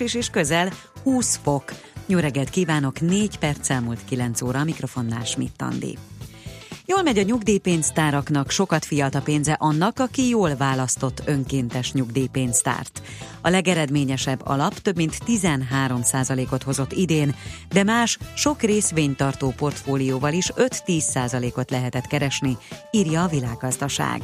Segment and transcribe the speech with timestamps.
[0.00, 0.72] és közel
[1.02, 1.64] 20 fok.
[2.06, 5.64] Jó reggelt kívánok, 4 perc elmúlt 9 óra, a mikrofonnál Schmidt.
[6.88, 13.02] Jól megy a nyugdíjpénztáraknak, sokat fiat a pénze annak, aki jól választott önkéntes nyugdíjpénztárt.
[13.40, 17.34] A legeredményesebb alap több mint 13%-ot hozott idén,
[17.68, 22.56] de más sok részvénytartó portfólióval is 5-10%-ot lehetett keresni,
[22.90, 24.22] írja a világgazdaság.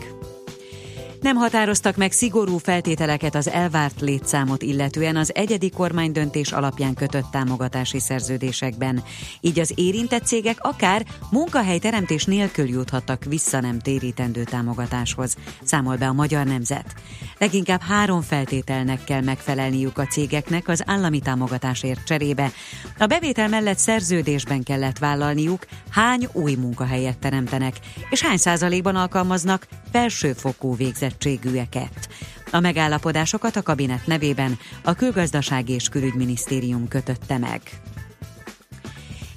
[1.23, 7.99] Nem határoztak meg szigorú feltételeket az elvárt létszámot illetően az egyedi kormánydöntés alapján kötött támogatási
[7.99, 9.03] szerződésekben.
[9.41, 16.13] Így az érintett cégek akár munkahelyteremtés nélkül juthattak vissza nem térítendő támogatáshoz, számol be a
[16.13, 16.95] Magyar Nemzet.
[17.39, 22.53] Leginkább három feltételnek kell megfelelniük a cégeknek az állami támogatásért cserébe.
[22.99, 27.77] A bevétel mellett szerződésben kellett vállalniuk, hány új munkahelyet teremtenek,
[28.11, 30.77] és hány százalékban alkalmaznak felsőfokú
[31.19, 32.09] végzettségűeket.
[32.51, 37.61] A megállapodásokat a kabinet nevében a Külgazdasági és Külügyminisztérium kötötte meg.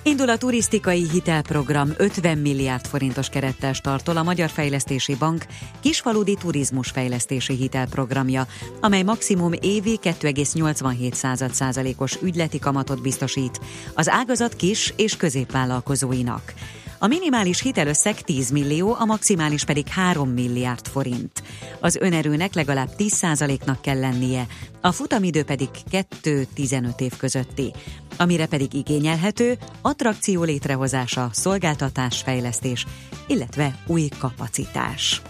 [0.03, 5.45] Indul a turisztikai hitelprogram 50 milliárd forintos kerettel startol a Magyar Fejlesztési Bank
[5.79, 8.47] kisfaludi turizmusfejlesztési hitelprogramja,
[8.81, 13.59] amely maximum évi 2,87 százalékos ügyleti kamatot biztosít
[13.93, 16.53] az ágazat kis és középvállalkozóinak.
[16.99, 21.43] A minimális hitelösszeg 10 millió, a maximális pedig 3 milliárd forint.
[21.79, 24.47] Az önerőnek legalább 10%-nak kell lennie,
[24.81, 27.73] a futamidő pedig 2-15 év közötti.
[28.17, 32.85] Amire pedig igényelhető, attrakció létrehozása, szolgáltatásfejlesztés,
[33.27, 35.21] illetve új kapacitás.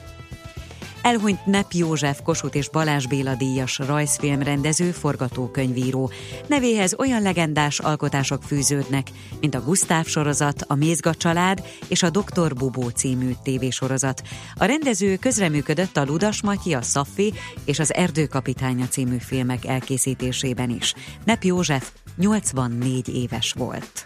[1.05, 6.11] Elhunyt Nep József Kossuth és Balázs Béla díjas rajzfilmrendező, forgatókönyvíró.
[6.47, 9.07] Nevéhez olyan legendás alkotások fűződnek,
[9.39, 14.21] mint a Gusztáv sorozat, a Mézga család és a Doktor Bubó című tévésorozat.
[14.55, 17.33] A rendező közreműködött a Ludas Matyi, a Szaffi
[17.65, 20.93] és az Erdőkapitánya című filmek elkészítésében is.
[21.25, 24.05] Nep József 84 éves volt.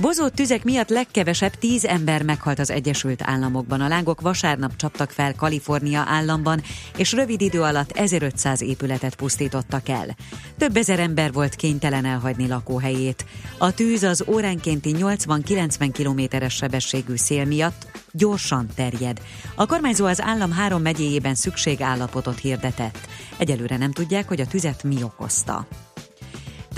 [0.00, 3.80] Bozott tüzek miatt legkevesebb tíz ember meghalt az Egyesült Államokban.
[3.80, 6.62] A lángok vasárnap csaptak fel Kalifornia államban,
[6.96, 10.16] és rövid idő alatt 1500 épületet pusztítottak el.
[10.58, 13.24] Több ezer ember volt kénytelen elhagyni lakóhelyét.
[13.58, 19.20] A tűz az óránkénti 80-90 kilométeres sebességű szél miatt gyorsan terjed.
[19.54, 22.98] A kormányzó az állam három megyéjében szükségállapotot hirdetett.
[23.36, 25.66] Egyelőre nem tudják, hogy a tüzet mi okozta.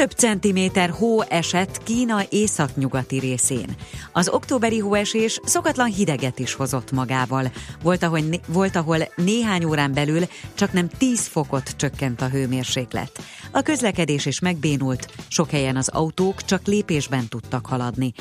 [0.00, 3.76] Több centiméter hó esett Kína északnyugati részén.
[4.12, 7.52] Az októberi hóesés szokatlan hideget is hozott magával.
[7.82, 10.22] Volt, ahol, volt, ahol néhány órán belül
[10.54, 13.22] csak nem 10 fokot csökkent a hőmérséklet.
[13.50, 18.12] A közlekedés is megbénult, sok helyen az autók csak lépésben tudtak haladni.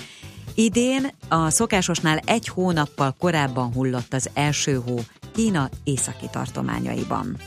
[0.56, 5.00] Idén a szokásosnál egy hónappal korábban hullott az első hó
[5.34, 7.38] Kína északi tartományaiban.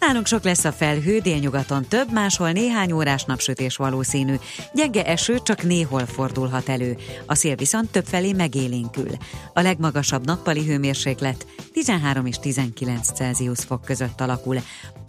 [0.00, 4.34] Nálunk sok lesz a felhő, délnyugaton több, máshol néhány órás napsütés valószínű.
[4.74, 6.96] Gyenge eső csak néhol fordulhat elő.
[7.26, 9.10] A szél viszont többfelé megélénkül.
[9.54, 14.58] A legmagasabb nappali hőmérséklet 13 és 19 Celsius fok között alakul.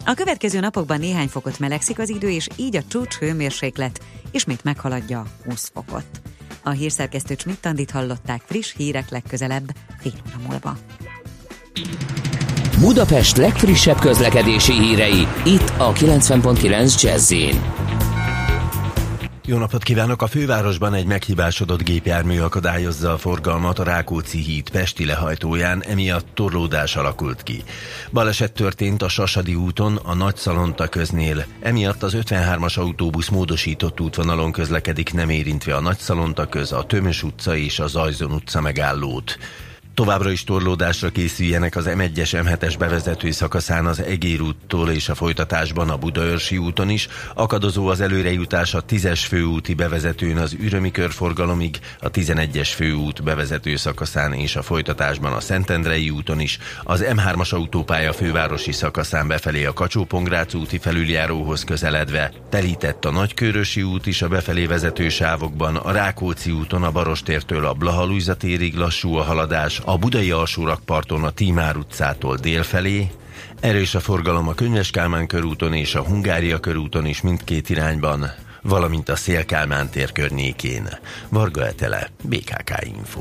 [0.04, 5.26] A következő napokban néhány fokot melegszik az idő, és így a csúcs hőmérséklet ismét meghaladja
[5.44, 6.20] 20 fokot.
[6.62, 9.70] A hírszerkesztő Csmittandit hallották friss hírek legközelebb
[10.00, 10.76] fél óra múlva.
[12.82, 17.34] Budapest legfrissebb közlekedési hírei, itt a 90.9 jazz
[19.44, 20.22] jó napot kívánok!
[20.22, 26.96] A fővárosban egy meghibásodott gépjármű akadályozza a forgalmat a Rákóczi híd Pesti lehajtóján, emiatt torlódás
[26.96, 27.62] alakult ki.
[28.12, 31.44] Baleset történt a Sasadi úton, a Nagy Szalonta köznél.
[31.60, 37.22] Emiatt az 53-as autóbusz módosított útvonalon közlekedik, nem érintve a Nagy Szalonta köz, a Tömös
[37.22, 39.38] utca és a Zajzon utca megállót.
[39.94, 45.90] Továbbra is torlódásra készüljenek az M1-es M7-es bevezető szakaszán az Egér úttól és a folytatásban
[45.90, 47.08] a Budaörsi úton is.
[47.34, 54.32] Akadozó az előrejutás a 10-es főúti bevezetőn az Ürömi körforgalomig, a 11-es főút bevezető szakaszán
[54.32, 60.06] és a folytatásban a Szentendrei úton is, az M3-as autópálya fővárosi szakaszán befelé a kacsó
[60.54, 66.82] úti felüljáróhoz közeledve, telített a Nagykörösi út is a befelé vezető sávokban, a Rákóczi úton
[66.82, 73.10] a Barostértől a Blahalújza térig lassú a haladás, a budai alsórakparton a Tímár utcától délfelé,
[73.60, 79.08] erős a forgalom a Könyves Kálmán körúton és a Hungária körúton is mindkét irányban, valamint
[79.08, 80.88] a Szélkálmán tér környékén.
[81.28, 83.20] Varga Etele, BKK Info.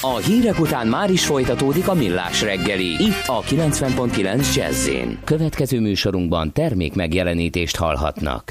[0.00, 4.88] A hírek után már is folytatódik a millás reggeli, itt a 90.9 jazz
[5.24, 8.50] Következő műsorunkban termék megjelenítést hallhatnak.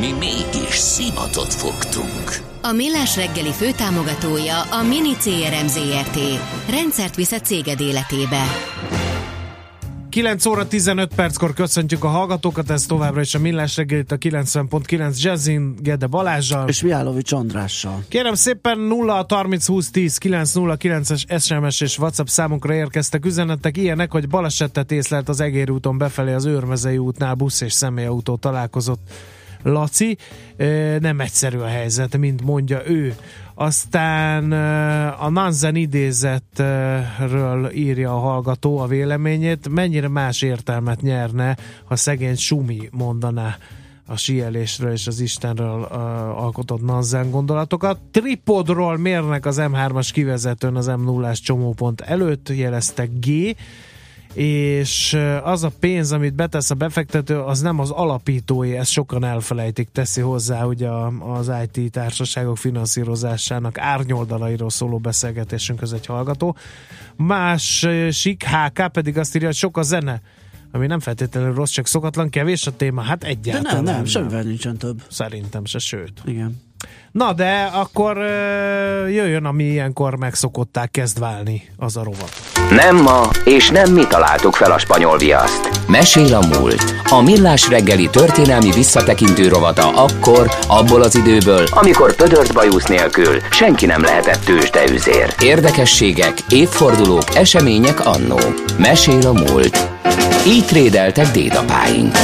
[0.00, 2.46] Mi mégis szimatot fogtunk.
[2.62, 6.18] A Millás reggeli főtámogatója a Mini CRM Zrt.
[6.70, 8.42] Rendszert visz a céged életébe.
[10.08, 15.20] 9 óra 15 perckor köszöntjük a hallgatókat, ez továbbra is a Millás reggelit a 90.9
[15.20, 16.68] Jazzin Gede Balázsjal.
[16.68, 18.04] És Miálovics Andrással.
[18.08, 24.28] Kérem szépen 0 30 20 10 909-es SMS és WhatsApp számunkra érkeztek üzenetek, ilyenek, hogy
[24.28, 29.00] balesetet észlelt az Egér úton befelé az Őrmezei útnál busz és személyautó találkozott
[29.62, 30.16] Laci.
[30.98, 33.14] Nem egyszerű a helyzet, mint mondja ő.
[33.54, 34.52] Aztán
[35.12, 39.68] a Nanzen idézetről írja a hallgató a véleményét.
[39.68, 43.56] Mennyire más értelmet nyerne, ha szegény Sumi mondaná
[44.10, 45.92] a sielésről és az Istenről uh,
[46.42, 47.98] alkotott Nanzen gondolatokat.
[48.10, 53.56] Tripodról mérnek az M3-as kivezetőn az M0-as csomópont előtt, jelezte G
[54.34, 59.88] és az a pénz, amit betesz a befektető, az nem az alapítói, ezt sokan elfelejtik,
[59.92, 66.56] teszi hozzá ugye az IT társaságok finanszírozásának árnyoldalairól szóló beszélgetésünk egy hallgató.
[67.16, 70.20] Más sik HK pedig azt írja, hogy sok a zene,
[70.72, 74.42] ami nem feltétlenül rossz, csak szokatlan, kevés a téma, hát egyáltalán De nem, nem, semmivel
[74.42, 75.02] nincsen több.
[75.08, 76.22] Szerintem se, sőt.
[76.24, 76.66] Igen.
[77.18, 78.16] Na de akkor
[79.08, 82.32] jöjjön, ami ilyenkor megszokották kezd válni, az a rovat.
[82.70, 85.70] Nem ma, és nem mi találtuk fel a spanyol viaszt.
[85.86, 86.94] Mesél a múlt.
[87.10, 93.86] A millás reggeli történelmi visszatekintő rovata akkor, abból az időből, amikor pödört bajusz nélkül senki
[93.86, 95.34] nem lehetett tőzsdeüzér.
[95.42, 98.38] Érdekességek, évfordulók, események annó.
[98.76, 99.88] Mesél a múlt.
[100.46, 102.16] Így trédeltek dédapáink.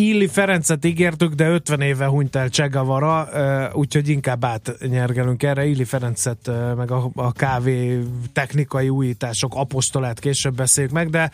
[0.00, 3.28] Illi Ferencet ígértük, de 50 éve hunyt el Csegavara,
[3.72, 5.64] úgyhogy inkább átnyergelünk erre.
[5.64, 8.02] Illi Ferencet, meg a, a kávé
[8.32, 11.30] technikai újítások apostolát később beszéljük meg, de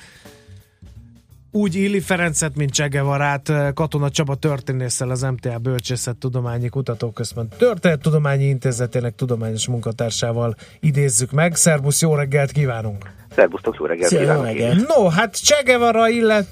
[1.51, 9.67] úgy Illi Ferencet, mint Csegevarát, Katona Csaba történésszel az MTA Bölcsészettudományi Kutatóközpont Történettudományi Intézetének tudományos
[9.67, 11.55] munkatársával idézzük meg.
[11.55, 13.11] Szerbusz, jó reggelt kívánunk!
[13.35, 14.45] Szerbusztok, jó reggelt Szia, jó kívánok!
[14.45, 14.89] reggelt.
[14.89, 16.47] No, hát Csegevara illet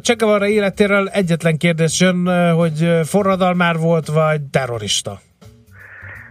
[0.00, 5.20] Csegevara életéről egyetlen kérdés jön, hogy forradalmár volt, vagy terrorista?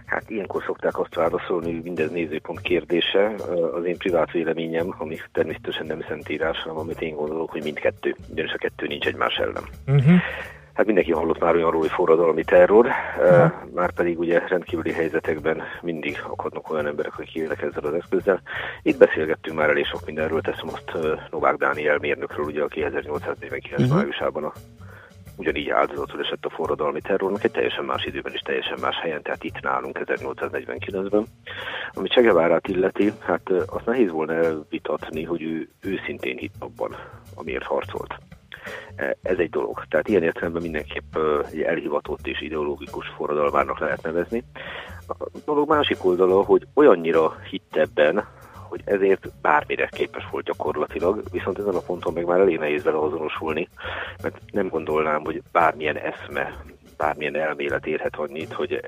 [0.06, 3.34] Hát ilyenkor szokták azt válaszolni, hogy mindez nézőpont kérdése.
[3.78, 8.16] Az én privát véleményem, ami természetesen nem szentírás, hanem amit én gondolok, hogy mindkettő.
[8.28, 9.64] Ugyanis a kettő nincs egymás ellen.
[9.86, 10.20] Uh-huh.
[10.78, 12.86] Hát mindenki hallott már olyanról, hogy forradalmi terror,
[13.74, 18.40] már pedig ugye rendkívüli helyzetekben mindig akadnak olyan emberek, akik élnek ezzel az eszközzel.
[18.82, 20.92] Itt beszélgettünk már elég sok mindenről, teszem azt
[21.30, 23.96] Novák Dániel mérnökről, ugye, aki 1849 uh-huh.
[23.96, 24.52] májusában a
[25.36, 29.44] ugyanígy áldozatul esett a forradalmi terrornak, egy teljesen más időben és teljesen más helyen, tehát
[29.44, 31.26] itt nálunk 1849-ben.
[31.92, 36.96] Ami Csegevárát illeti, hát azt nehéz volna elvitatni, hogy ő őszintén hitt abban,
[37.34, 38.14] amiért harcolt.
[39.22, 39.84] Ez egy dolog.
[39.88, 41.16] Tehát ilyen értelemben mindenképp
[41.50, 44.44] egy elhivatott és ideológikus forradalmárnak lehet nevezni.
[45.06, 48.24] A dolog másik oldala, hogy olyannyira hitt ebben,
[48.68, 52.98] hogy ezért bármire képes volt gyakorlatilag, viszont ezen a ponton meg már elég nehéz vele
[52.98, 53.68] azonosulni,
[54.22, 56.62] mert nem gondolnám, hogy bármilyen eszme,
[56.96, 58.80] bármilyen elmélet érhet annyit, hogy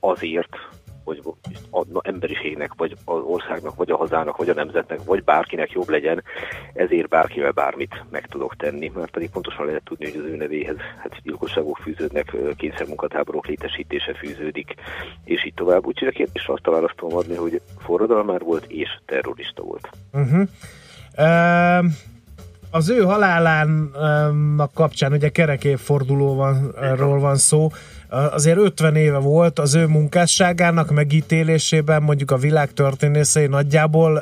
[0.00, 0.56] azért
[1.04, 1.22] hogy
[1.70, 6.22] az emberiségnek, vagy az országnak, vagy a hazának, vagy a nemzetnek, vagy bárkinek jobb legyen,
[6.74, 10.76] ezért bárkivel bármit meg tudok tenni, mert pedig pontosan lehet tudni, hogy az ő nevéhez
[10.98, 14.74] hát gyilkosságok fűződnek, kényszermunkatáborok létesítése fűződik,
[15.24, 15.86] és így tovább.
[15.86, 19.88] Úgyhogy a kérdés azt választom adni, hogy forradalmár volt és terrorista volt.
[20.12, 20.48] Uh-huh.
[21.18, 21.84] Uh
[22.74, 27.68] az ő halálának kapcsán ugye kerekévfordulóról van szó,
[28.12, 34.20] azért 50 éve volt az ő munkásságának megítélésében mondjuk a világ történészei nagyjából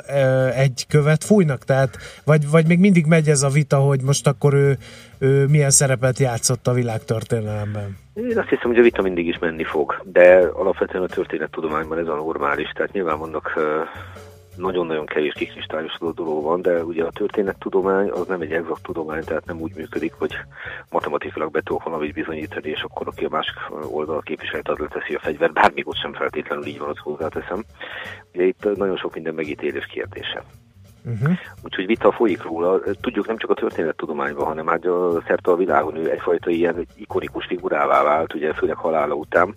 [0.55, 4.53] egy követ fújnak, tehát vagy, vagy még mindig megy ez a vita, hogy most akkor
[4.53, 4.77] ő,
[5.19, 7.97] ő milyen szerepet játszott a világ történelemben?
[8.13, 12.07] Én azt hiszem, hogy a vita mindig is menni fog, de alapvetően a történettudományban ez
[12.07, 13.59] a normális, tehát nyilván vannak
[14.61, 19.45] nagyon-nagyon kevés kikristályosodó dolog van, de ugye a történettudomány az nem egy exakt tudomány, tehát
[19.45, 20.35] nem úgy működik, hogy
[20.89, 23.55] matematikailag be tudok valamit bizonyítani, és akkor aki a másik
[23.91, 27.63] oldal képviselőt ad teszi a fegyvert, bármikor sem feltétlenül így van, azt hozzáteszem.
[28.33, 30.43] Ugye itt nagyon sok minden megítélés kérdése.
[31.05, 31.37] Uh-huh.
[31.63, 32.79] Úgyhogy vita folyik róla.
[33.01, 34.79] Tudjuk nem csak a történettudományban, hanem már
[35.27, 39.55] szerte a világon ő egyfajta ilyen ikonikus figurává vált, ugye főleg halála után,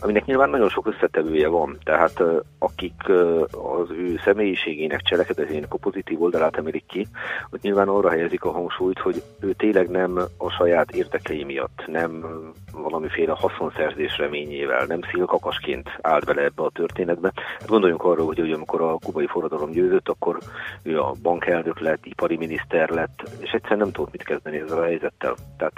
[0.00, 1.78] aminek nyilván nagyon sok összetevője van.
[1.84, 2.22] Tehát
[2.58, 3.08] akik
[3.50, 7.06] az ő személyiségének, cselekedetének a pozitív oldalát emelik ki,
[7.50, 12.24] ott nyilván arra helyezik a hangsúlyt, hogy ő tényleg nem a saját érdekei miatt, nem
[12.72, 17.32] valamiféle haszonszerzés reményével, nem szélkakasként állt bele ebbe a történetbe.
[17.34, 20.38] Hát gondoljunk arra, hogy, hogy amikor a kubai forradalom győzött, akkor
[20.84, 24.84] ő a bankelnök lett, ipari miniszter lett, és egyszerűen nem tudott mit kezdeni ezzel a
[24.84, 25.34] helyzettel.
[25.56, 25.72] Tehát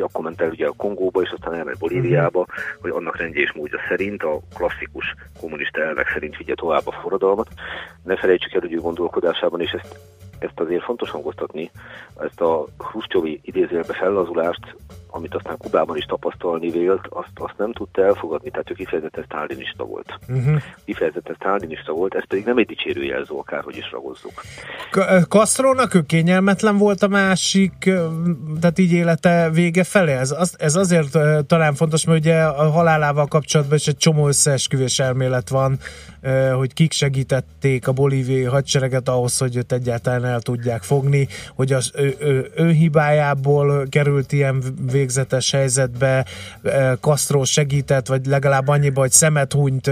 [0.00, 2.46] akkor ment el ugye a Kongóba, és aztán elment Bolíviába,
[2.80, 7.48] hogy annak rendje és módja szerint, a klasszikus kommunista elvek szerint vigye tovább a forradalmat.
[8.04, 9.98] Ne felejtsük el, hogy ő gondolkodásában, és ezt
[10.40, 11.70] ezt azért fontos hangoztatni,
[12.20, 14.76] ezt a Hruscsovi idézőjelbe fellazulást,
[15.10, 19.84] amit aztán Kubában is tapasztalni vélt, azt, azt nem tudta elfogadni, tehát ő kifejezetten sztálinista
[19.84, 20.18] volt.
[20.28, 20.62] Uh-huh.
[20.84, 24.42] Kifejezetten sztálinista volt, ez pedig nem egy dicsérő jelző, akárhogy is ragozzuk.
[25.28, 27.72] Kastrónak ő kényelmetlen volt a másik,
[28.60, 30.12] tehát így élete vége felé?
[30.12, 34.98] Ez, az, ez azért talán fontos, mert ugye a halálával kapcsolatban is egy csomó összeesküvés
[34.98, 35.78] elmélet van,
[36.56, 41.92] hogy kik segítették a bolíviai hadsereget ahhoz, hogy őt egyáltalán el tudják fogni, hogy az
[41.94, 44.62] ő, ő, ő hibájából került ilyen
[45.00, 46.24] végzetes helyzetbe,
[47.00, 49.90] Castro segített, vagy legalább annyiba, hogy szemet hunyt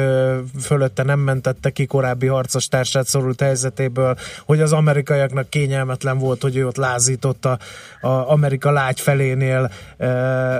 [0.61, 6.57] fölötte nem mentette ki korábbi harcos társát szorult helyzetéből, hogy az amerikaiaknak kényelmetlen volt, hogy
[6.57, 7.59] ő ott lázított a,
[8.00, 9.71] a Amerika lágy felénél,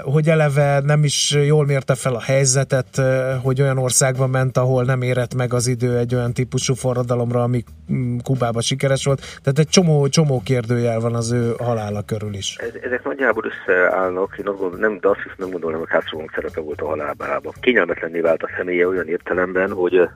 [0.03, 3.03] hogy eleve nem is jól mérte fel a helyzetet,
[3.43, 7.65] hogy olyan országba ment, ahol nem érett meg az idő egy olyan típusú forradalomra, ami
[7.93, 9.21] mm, Kubában sikeres volt.
[9.43, 12.57] Tehát egy csomó, csomó kérdőjel van az ő halála körül is.
[12.83, 14.38] Ezek nagyjából összeállnak.
[14.39, 17.53] Én azt gondolom, nem, de azt hiszem nem gondolom, hogy Castro szerepe volt a halálában.
[17.61, 20.09] Kényelmetlenné vált a személye olyan értelemben, hogy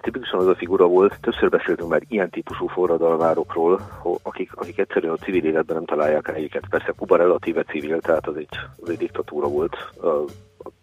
[0.00, 3.80] tipikusan az a figura volt, többször beszéltünk már ilyen típusú forradalmárokról,
[4.22, 6.64] akik, akik egyszerűen a civil életben nem találják a helyüket.
[6.70, 8.48] Persze Kuba relatíve civil, tehát az egy,
[8.82, 9.76] az egy diktatúra volt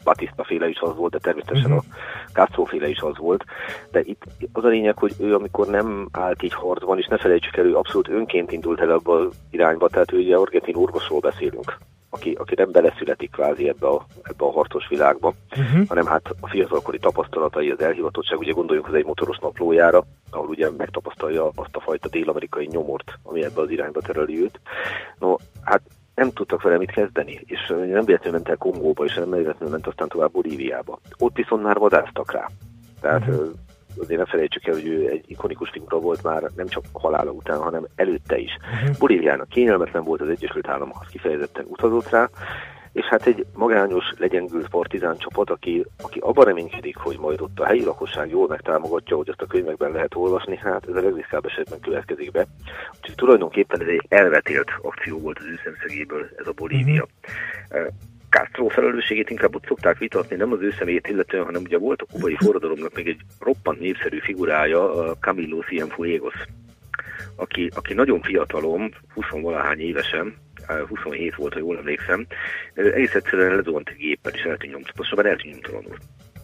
[0.03, 1.85] Batista féle is az volt, de természetesen uh-huh.
[2.27, 3.43] a Castro féle is az volt.
[3.91, 7.57] De itt az a lényeg, hogy ő amikor nem állt így harcban, és ne felejtsük
[7.57, 11.77] el, ő abszolút önként indult el ebbe az irányba, tehát ő ugye argentin orvosról beszélünk
[12.17, 15.87] aki, aki nem beleszületik kvázi ebbe a, ebbe a harcos világba, uh-huh.
[15.87, 20.69] hanem hát a fiatalkori tapasztalatai, az elhivatottság, ugye gondoljunk az egy motoros naplójára, ahol ugye
[20.77, 24.59] megtapasztalja azt a fajta dél-amerikai nyomort, ami ebbe az irányba tereli őt.
[25.19, 25.81] No, hát
[26.15, 29.87] nem tudtak vele mit kezdeni, és nem véletlenül ment el Kongóba, és nem véletlenül ment
[29.87, 30.99] aztán tovább Bolíviába.
[31.17, 32.49] Ott viszont már vadásztak rá.
[33.01, 33.49] Tehát uh-huh.
[33.99, 37.59] Azért ne felejtsük el, hogy ő egy ikonikus figura volt már nem csak halála után,
[37.59, 38.57] hanem előtte is.
[38.61, 38.97] Uh-huh.
[38.97, 42.29] Bolíviának kényelmetlen volt az Egyesült Államokhoz kifejezetten utazott rá,
[42.91, 47.65] és hát egy magányos, legyengült partizán csapat, aki, aki abban reménykedik, hogy majd ott a
[47.65, 51.79] helyi lakosság jól megtámogatja, hogy azt a könyvekben lehet olvasni, hát ez a legriszkább esetben
[51.79, 52.47] következik be.
[52.97, 57.07] Úgyhogy tulajdonképpen ez egy elvetélt akció volt az ő szemszögéből, ez a Bolívia.
[57.69, 57.87] Uh-huh.
[58.37, 62.05] Castro felelősségét inkább ott szokták vitatni, nem az ő személyét illetően, hanem ugye volt a
[62.11, 66.35] kubai forradalomnak még egy roppant népszerű figurája, Camilo Cienfuegos,
[67.35, 70.35] aki, aki nagyon fiatalom, 20-valahány évesen,
[70.87, 72.25] 27 volt, ha jól emlékszem,
[72.73, 74.91] egész egyszerűen lezuhant egy géppel, és eltűnt nyomtalanul.
[74.95, 75.97] Pontosabban eltűnt nyomtalanul.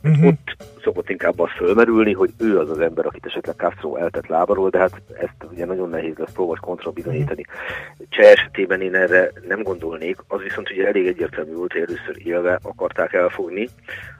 [0.04, 0.28] Uh-huh.
[0.28, 4.70] Ott szokott inkább az fölmerülni, hogy ő az az ember, akit esetleg Castro eltett lábaról,
[4.70, 7.46] de hát ezt ugye nagyon nehéz lesz pró vagy kontra bizonyítani.
[7.48, 8.08] Uh-huh.
[8.10, 12.60] Cseh esetében én erre nem gondolnék, az viszont ugye elég egyértelmű volt, hogy először élve
[12.62, 13.68] akarták elfogni,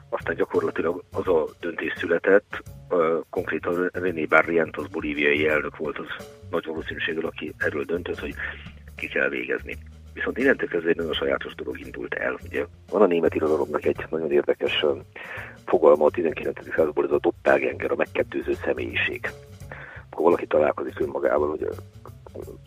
[0.08, 2.62] aztán gyakorlatilag az a döntés született,
[3.30, 8.34] konkrétan René Barrientos bolíviai elnök volt az nagy valószínűséggel, aki erről döntött, hogy
[8.96, 9.76] ki kell végezni.
[10.14, 12.38] Viszont innentől kezdve egy nagyon sajátos dolog indult el.
[12.44, 14.84] Ugye van a német irodalomnak egy nagyon érdekes
[15.64, 16.74] fogalma a 19.
[16.74, 19.30] századból, ez a doppelganger, a megkettőző személyiség.
[20.10, 21.68] Akkor valaki találkozik önmagával, hogy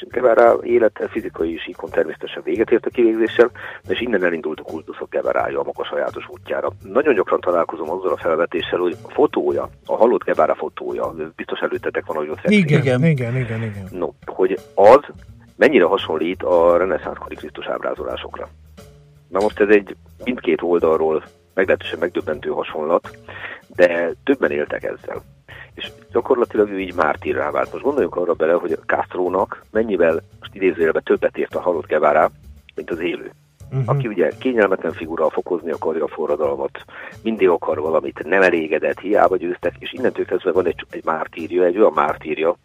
[0.09, 3.51] Guevara élete fizikai síkon természetesen véget ért a kivégzéssel,
[3.87, 6.71] és innen elindult a kultuszok Guevarája a maga sajátos útjára.
[6.83, 12.05] Nagyon gyakran találkozom azzal a felvetéssel, hogy a fotója, a halott Guevara fotója, biztos előttetek
[12.05, 13.87] van, hogy ott igen, igen, igen, igen, igen.
[13.91, 14.99] No, hogy az
[15.57, 18.49] mennyire hasonlít a reneszánszkori Krisztus ábrázolásokra.
[19.27, 23.17] Na most ez egy mindkét oldalról meglehetősen megdöbbentő hasonlat,
[23.75, 25.21] de többen éltek ezzel.
[25.73, 27.71] És gyakorlatilag ő így mártírrá vált.
[27.71, 32.31] Most gondoljunk arra bele, hogy a Castrónak mennyivel, most idézőjelben többet ért a halott Guevara,
[32.75, 33.31] mint az élő.
[33.71, 33.83] Uh-huh.
[33.85, 36.85] Aki ugye kényelmetlen figura, fokozni akarja a forradalmat,
[37.23, 41.77] mindig akar valamit, nem elégedett, hiába győztek, és innentől kezdve van egy, egy mártírja, egy
[41.77, 42.55] olyan mártírja,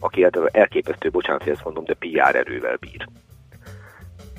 [0.00, 3.06] aki hát elképesztő, bocsánat, hogy ezt mondom, de PR erővel bír.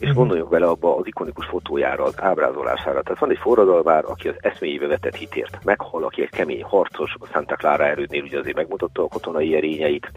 [0.01, 0.15] És uh-huh.
[0.15, 3.01] gondoljunk bele abba az ikonikus fotójára, az ábrázolására.
[3.01, 7.25] Tehát van egy forradalmár, aki az eszméjébe vetett hitért meghal, aki egy kemény harcos, a
[7.25, 10.11] Santa Clara erődnél ugye azért megmutatta a katonai erényeit.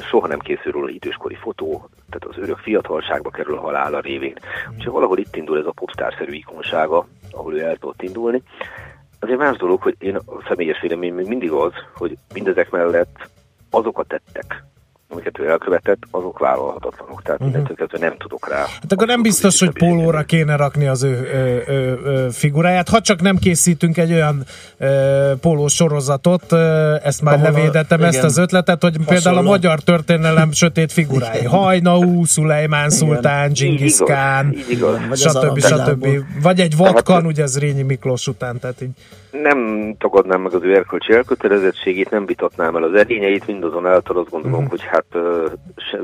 [0.00, 4.34] soha nem készül róla időskori fotó, tehát az örök fiatalságba kerül a halála révén.
[4.74, 8.42] Úgyhogy valahol itt indul ez a popstárszerű ikonsága, ahol ő el tudott indulni.
[9.20, 13.28] Azért más dolog, hogy én a személyes véleményem mindig az, hogy mindezek mellett
[13.78, 14.64] azok a tettek,
[15.08, 17.22] amiket ő elkövetett, azok vállalhatatlanok.
[17.22, 17.56] Tehát uh-huh.
[17.56, 18.58] mindentől nem tudok rá.
[18.58, 23.00] Hát akkor nem biztos, hogy pólóra kéne rakni az ő, ő, ő, ő figuráját, ha
[23.00, 24.44] csak nem készítünk egy olyan
[24.78, 29.12] ö, pólós sorozatot, ö, ezt már Ahol levédettem, a, ezt az ötletet, hogy Hasonló.
[29.12, 31.44] például a magyar történelem sötét figurái.
[31.44, 34.54] Hajnaú, Szulejmán Szultán, Genghis Khan,
[35.12, 35.58] stb.
[35.58, 36.06] stb.
[36.42, 38.90] Vagy egy vatkan, ugye ez Rényi Miklós után, tehát így
[39.42, 44.56] nem tagadnám meg az ő erkölcsi elkötelezettségét, nem vitatnám el az erényeit, mindazonáltal azt gondolom,
[44.56, 44.70] uh-huh.
[44.70, 45.22] hogy hát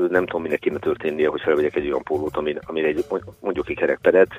[0.09, 3.05] nem tudom, minek kéne történnie, hogy felvegyek egy olyan pólót, amin, amin egy
[3.39, 4.29] mondjuk egy kerekperet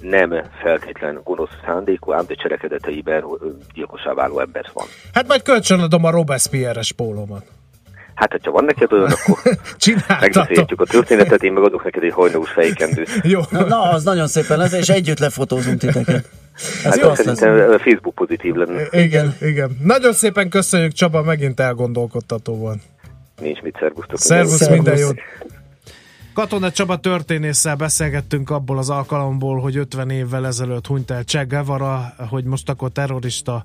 [0.00, 3.24] nem feltétlen gonosz szándékú, ám de cselekedeteiben
[3.74, 4.86] gyilkosá váló ember van.
[5.12, 7.44] Hát majd kölcsönadom a Robespierre-es pólómat.
[8.14, 9.38] Hát, ha van neked olyan, akkor
[10.20, 13.08] megbeszélhetjük a történetet, én meg adok neked egy hajnós fejkendőt.
[13.22, 13.40] Jó.
[13.50, 16.28] Na, na, az nagyon szépen lesz, és együtt lefotózunk titeket.
[16.84, 18.82] Ez hát szerintem Facebook pozitív lenne.
[18.90, 19.78] Igen, igen.
[19.82, 22.78] Nagyon szépen köszönjük, Csaba, megint elgondolkodtató volt.
[23.40, 24.18] Nincs mit, szervusztok.
[24.18, 25.18] Szervusz, minden, minden jót.
[26.34, 32.14] Katona Csaba történésszel beszélgettünk abból az alkalomból, hogy 50 évvel ezelőtt hunyt el Che Guevara,
[32.30, 33.64] hogy most akkor terrorista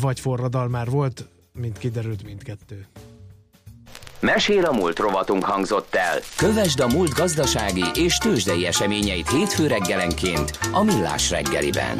[0.00, 2.86] vagy forradalmár volt, mint kiderült mindkettő.
[4.20, 6.18] Mesél a múlt rovatunk hangzott el.
[6.36, 11.98] Kövesd a múlt gazdasági és tőzsdei eseményeit hétfő reggelenként a Millás reggeliben.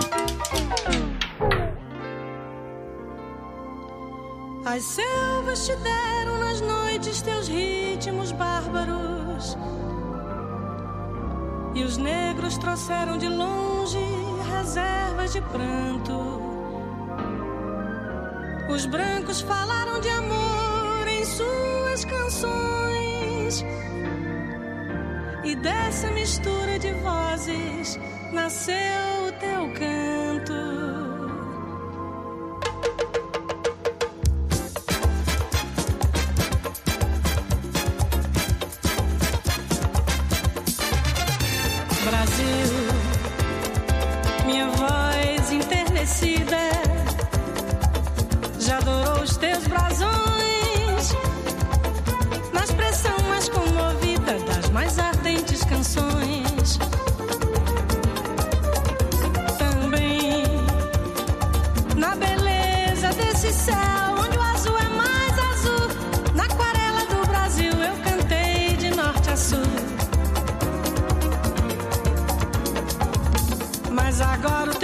[4.64, 9.56] As selvas te deram nas noites teus ritmos bárbaros
[11.74, 13.98] E os negros trouxeram de longe
[14.52, 16.42] reservas de pranto
[18.72, 23.64] Os brancos falaram de amor em sua suas canções.
[25.44, 27.98] E dessa mistura de vozes
[28.32, 30.79] nasceu o teu canto.
[46.10, 46.56] esquecida
[48.58, 51.14] já adorou os teus brasões
[52.52, 56.78] na expressão mais comovida das mais ardentes canções.
[59.58, 60.44] Também
[61.96, 64.00] na beleza desse céu.
[74.22, 74.79] agora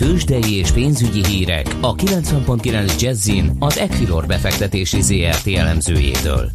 [0.00, 6.50] tőzsdei és pénzügyi hírek a 90.9 Jazzin az Equilor befektetési ZRT elemzőjétől.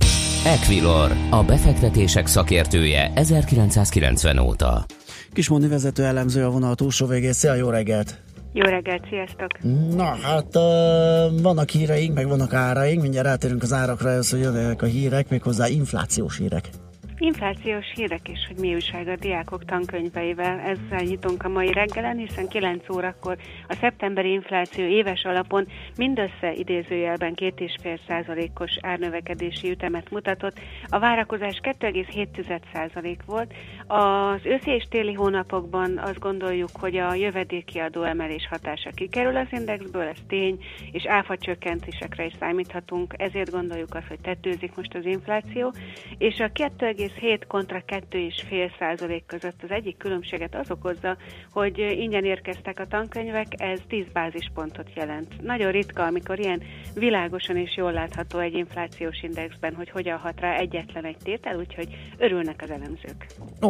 [0.46, 4.86] Equilor, a befektetések szakértője 1990 óta.
[5.34, 7.34] Kismondi vezető elemző a vonal túlsó végén.
[7.34, 8.22] Szia, jó reggelt!
[8.54, 9.50] Jó reggelt, sziasztok!
[9.96, 14.86] Na, hát uh, vannak híreink, meg vannak áraink, mindjárt rátérünk az árakra, először jönnek a
[14.86, 16.70] hírek, méghozzá inflációs hírek.
[17.18, 20.60] Inflációs hírek is, hogy mi újság a diákok tankönyveivel.
[20.60, 27.34] Ezzel nyitunk a mai reggelen, hiszen 9 órakor a szeptemberi infláció éves alapon mindössze idézőjelben
[27.36, 30.60] 2,5 százalékos árnövekedési ütemet mutatott.
[30.90, 33.54] A várakozás 2,7 százalék volt.
[33.88, 39.48] Az őszi és téli hónapokban azt gondoljuk, hogy a jövedéki adó emelés hatása kikerül az
[39.52, 45.06] indexből, ez tény, és áfa csökkentésekre is számíthatunk, ezért gondoljuk azt, hogy tetőzik most az
[45.06, 45.74] infláció,
[46.18, 51.18] és a 2, 2,7 kontra 2,5 százalék között az egyik különbséget az okozza,
[51.52, 55.42] hogy ingyen érkeztek a tankönyvek, ez 10 bázispontot jelent.
[55.42, 56.62] Nagyon ritka, amikor ilyen
[56.96, 61.88] világosan és jól látható egy inflációs indexben, hogy hogyan hat rá egyetlen egy tétel, úgyhogy
[62.18, 63.26] örülnek az elemzők.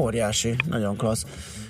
[0.05, 1.25] Óriási, nagyon klassz.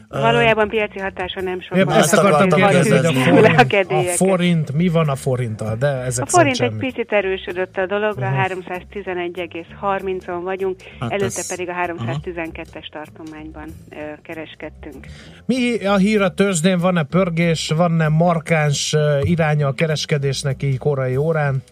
[0.09, 1.77] Valójában piaci hatása nem sok.
[1.77, 6.25] Én ezt akartam kérdezni, hogy a forint, a forint, mi van a forinttal, de ezek
[6.25, 8.45] A forint egy picit erősödött a dologra, uh-huh.
[8.45, 11.47] 311,30-on vagyunk, hát előtte ez...
[11.49, 15.05] pedig a 312-es tartományban ö, kereskedtünk.
[15.45, 16.77] Mi a hír a tőzsdén?
[16.77, 21.63] Van-e pörgés, van-e markáns iránya a kereskedésnek így korai órán?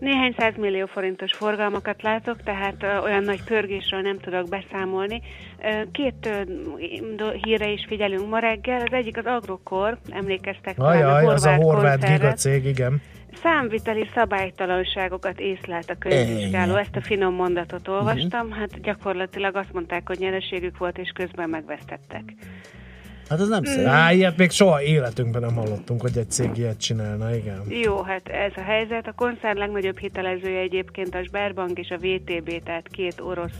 [0.00, 5.22] Néhány millió forintos forgalmakat látok, tehát olyan nagy pörgésről nem tudok beszámolni.
[5.92, 6.28] Két
[7.42, 8.80] híre is figyelünk ma reggel.
[8.80, 13.02] Az egyik az Agrokor, emlékeztek Ajaj, talán a az a horvát gigacég, igen.
[13.42, 18.58] Számviteli szabálytalanságokat észlelt a könyvvizsgáló, ezt a finom mondatot olvastam, uh-huh.
[18.58, 22.22] hát gyakorlatilag azt mondták, hogy nyereségük volt, és közben megvesztettek.
[23.28, 23.86] Hát ez nem szép.
[23.86, 27.62] Á, ilyet még soha életünkben nem hallottunk, hogy egy cég ilyet csinálna, igen.
[27.68, 29.06] Jó, hát ez a helyzet.
[29.06, 33.58] A koncern legnagyobb hitelezője egyébként a Sberbank és a VTB, tehát két orosz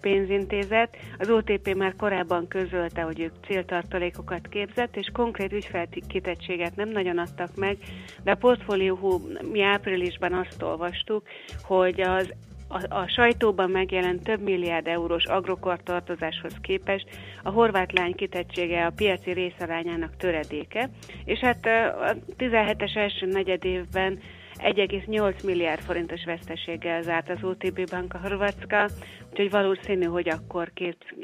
[0.00, 0.96] pénzintézet.
[1.18, 7.56] Az OTP már korábban közölte, hogy ők céltartalékokat képzett, és konkrét ügyfelkitettséget nem nagyon adtak
[7.56, 7.76] meg,
[8.22, 9.20] de a portfólió
[9.52, 11.22] mi áprilisban azt olvastuk,
[11.62, 12.32] hogy az
[12.68, 17.06] a, a sajtóban megjelent több milliárd eurós agrokor tartozáshoz képest
[17.42, 20.90] a horvát lány kitettsége a piaci részarányának töredéke,
[21.24, 24.18] és hát a 17-es első negyedévben
[24.64, 28.88] 1,8 milliárd forintos veszteséggel zárt az OTB Bank a Horvátska,
[29.30, 31.14] úgyhogy valószínű, hogy akkor két,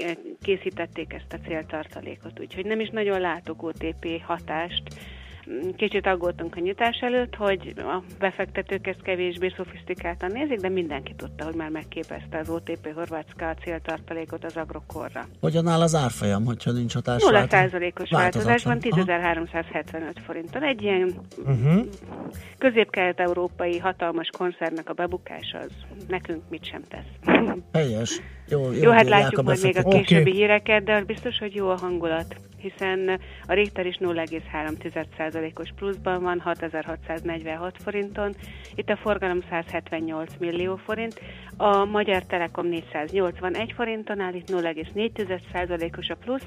[0.43, 2.41] készítették ezt a céltartalékot.
[2.41, 4.83] Úgyhogy nem is nagyon látok OTP hatást
[5.77, 11.45] Kicsit aggódtunk a nyitás előtt, hogy a befektetők ezt kevésbé szofisztikáltan nézik, de mindenki tudta,
[11.45, 15.27] hogy már megképezte az OTP Horvátszka a céltartalékot az agrokorra.
[15.41, 17.23] Hogyan áll az árfolyam, hogyha nincs hatás?
[17.23, 20.63] 0 százalékos változásban 10.375 forinton.
[20.63, 21.87] Egy ilyen uh-huh.
[22.59, 25.71] közép-kelet-európai hatalmas koncertnek a bebukása az
[26.09, 27.35] nekünk mit sem tesz.
[27.73, 28.21] Helyes.
[28.51, 30.33] Jó, jó, jó hát látjuk a majd még a későbbi okay.
[30.33, 36.41] híreket, de az biztos, hogy jó a hangulat, hiszen a Richter is 0,3%-os pluszban van,
[36.41, 38.35] 6646 forinton,
[38.75, 41.21] itt a forgalom 178 millió forint,
[41.57, 46.47] a Magyar Telekom 481 forinton áll, itt 0,4%-os a plusz,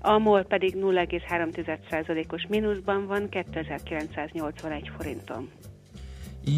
[0.00, 5.50] a MOL pedig 0,3%-os mínuszban van, 2981 forinton.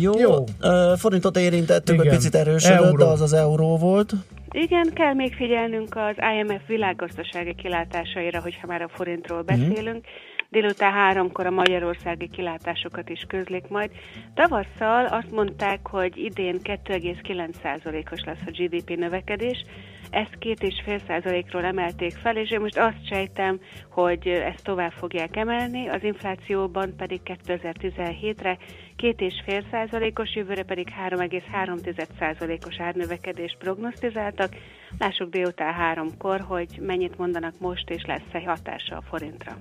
[0.01, 0.45] Jó, Jó.
[0.63, 2.07] Uh, forintot érintettük, Igen.
[2.07, 2.97] egy picit erősödött, euró.
[2.97, 4.13] de az az euró volt.
[4.59, 9.97] Igen, kell még figyelnünk az IMF világgazdasági kilátásaira, hogyha már a forintról beszélünk.
[9.97, 10.47] Mm-hmm.
[10.49, 13.91] Délután háromkor a magyarországi kilátásokat is közlik majd.
[14.35, 19.63] Tavasszal azt mondták, hogy idén 2,9%-os lesz a GDP növekedés,
[20.11, 24.93] ezt két és fél százalékról emelték fel, és én most azt sejtem, hogy ezt tovább
[24.93, 28.59] fogják emelni, az inflációban pedig 2017-re
[28.97, 34.55] két és fél százalékos, jövőre pedig 3,3 százalékos árnövekedést prognosztizáltak.
[34.99, 39.57] Lássuk délután háromkor, hogy mennyit mondanak most, és lesz-e hatása a forintra.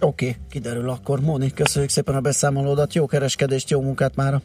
[0.00, 1.20] Oké, okay, kiderül akkor.
[1.20, 4.42] Móni, köszönjük szépen a beszámolódat, jó kereskedést, jó munkát mára!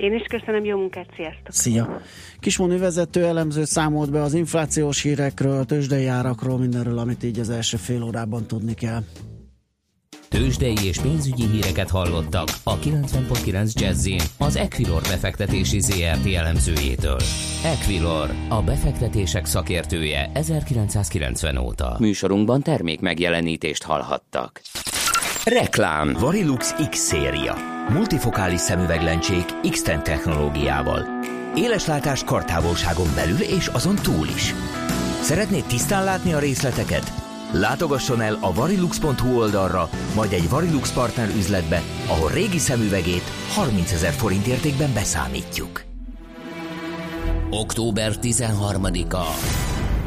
[0.00, 1.52] Én is köszönöm, jó munkát, sziasztok!
[1.52, 2.00] Szia!
[2.40, 7.76] Kismoni vezető elemző számolt be az inflációs hírekről, tőzsdei árakról, mindenről, amit így az első
[7.76, 9.02] fél órában tudni kell.
[10.28, 14.08] Tőzsdei és pénzügyi híreket hallottak a 90.9 jazz
[14.38, 17.20] az Equilor befektetési ZRT elemzőjétől.
[17.64, 21.96] Equilor, a befektetések szakértője 1990 óta.
[21.98, 24.60] Műsorunkban termék megjelenítést hallhattak.
[25.44, 27.54] Reklám Varilux X-széria
[27.88, 31.06] Multifokális szemüveglencsék X-Ten technológiával.
[31.54, 34.54] Éleslátás kartávolságon belül és azon túl is.
[35.20, 37.12] Szeretnéd tisztán látni a részleteket?
[37.52, 44.12] Látogasson el a varilux.hu oldalra, majd egy Varilux partner üzletbe, ahol régi szemüvegét 30 ezer
[44.12, 45.82] forint értékben beszámítjuk.
[47.50, 49.24] Október 13-a.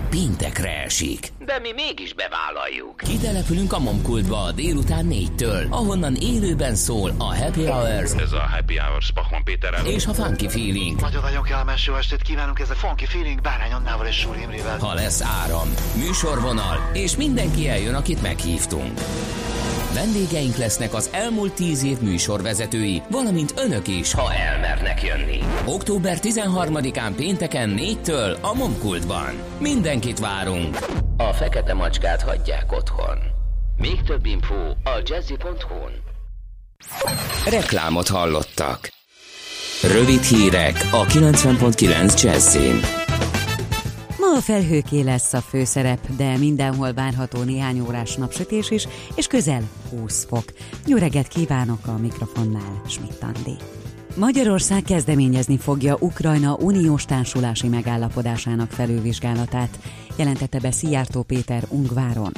[0.10, 1.32] Péntekre esik.
[1.52, 2.96] De mi mégis bevállaljuk.
[2.98, 8.12] Kitelepülünk a Momkultba délután négytől, ahonnan élőben szól a Happy Hours.
[8.14, 9.86] Ez a Happy Hours Pachman Péterrel.
[9.86, 11.00] És a Funky Feeling.
[11.00, 14.78] Nagyon-nagyon kellemes jó estét kívánunk, ez a Funky Feeling Bárány Annával és Súri Imrével.
[14.78, 19.00] Ha lesz áram, műsorvonal, és mindenki eljön, akit meghívtunk.
[19.94, 25.40] Vendégeink lesznek az elmúlt tíz év műsorvezetői, valamint önök is, ha elmernek jönni.
[25.66, 29.34] Október 13-án pénteken 4-től a Momkultban.
[29.60, 30.78] Mindenkit várunk.
[31.30, 33.18] A fekete macskát hagyják otthon.
[33.78, 35.92] Még több info a jazzy.hu-n.
[37.50, 38.90] Reklámot hallottak.
[39.82, 42.80] Rövid hírek a 90.9 Jazzin.
[44.18, 49.62] Ma a felhőké lesz a főszerep, de mindenhol várható néhány órás napsütés is, és közel
[49.90, 50.44] 20 fok.
[50.88, 53.56] Jó reggelt kívánok a mikrofonnál, Schmidt Andi.
[54.16, 59.78] Magyarország kezdeményezni fogja Ukrajna uniós társulási megállapodásának felülvizsgálatát,
[60.16, 62.32] jelentette be Szijjártó Péter Ungváron.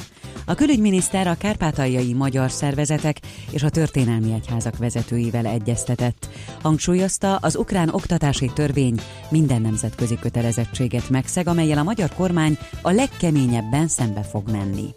[0.46, 6.28] A külügyminiszter a kárpátaljai magyar szervezetek és a történelmi egyházak vezetőivel egyeztetett.
[6.62, 13.88] Hangsúlyozta, az ukrán oktatási törvény minden nemzetközi kötelezettséget megszeg, amelyel a magyar kormány a legkeményebben
[13.88, 14.94] szembe fog menni.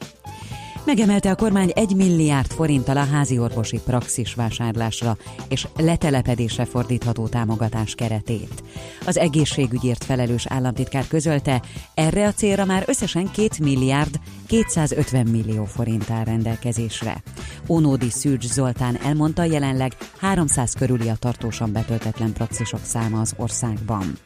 [0.88, 5.18] Megemelte a kormány 1 milliárd forinttal a házi orvosi praxis vásárlásra
[5.50, 8.64] és letelepedésre fordítható támogatás keretét.
[9.06, 11.62] Az egészségügyért felelős államtitkár közölte,
[11.94, 17.24] erre a célra már összesen 2 milliárd 250 millió forint áll rendelkezésre.
[17.70, 24.18] Ónódi Szűcs Zoltán elmondta, jelenleg 300 körüli a tartósan betöltetlen praxisok száma az országban.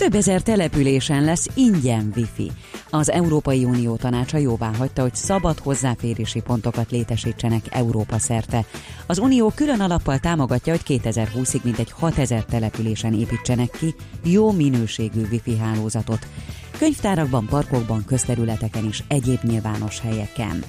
[0.00, 2.50] Több ezer településen lesz ingyen wifi.
[2.90, 8.64] Az Európai Unió tanácsa jóvá hagyta, hogy szabad hozzáférési pontokat létesítsenek Európa szerte.
[9.06, 15.56] Az Unió külön alappal támogatja, hogy 2020-ig mintegy 6000 településen építsenek ki jó minőségű wifi
[15.56, 16.26] hálózatot.
[16.78, 20.64] Könyvtárakban, parkokban, közterületeken és egyéb nyilvános helyeken.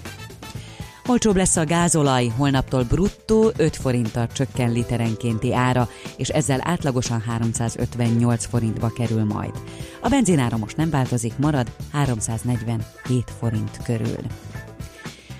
[1.08, 8.46] Olcsóbb lesz a gázolaj, holnaptól bruttó 5 forinttal csökken literenkénti ára, és ezzel átlagosan 358
[8.46, 9.52] forintba kerül majd.
[10.02, 14.20] A benzinára most nem változik, marad 347 forint körül.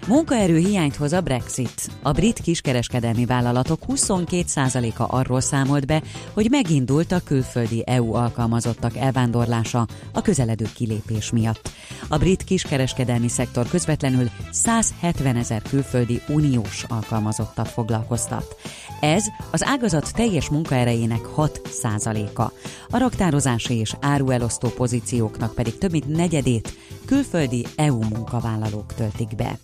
[0.08, 1.90] Munkaerő hiányt hoz a Brexit.
[2.02, 6.02] A brit kiskereskedelmi vállalatok 22%-a arról számolt be,
[6.34, 11.70] hogy megindult a külföldi EU alkalmazottak elvándorlása a közeledő kilépés miatt.
[12.08, 18.56] A brit kiskereskedelmi szektor közvetlenül 170 ezer külföldi uniós alkalmazottat foglalkoztat.
[19.02, 22.42] Ez az ágazat teljes munkaerejének 6%-a.
[22.90, 26.74] A raktározási és áruelosztó pozícióknak pedig több mint negyedét
[27.06, 29.60] külföldi EU munkavállalók töltik be.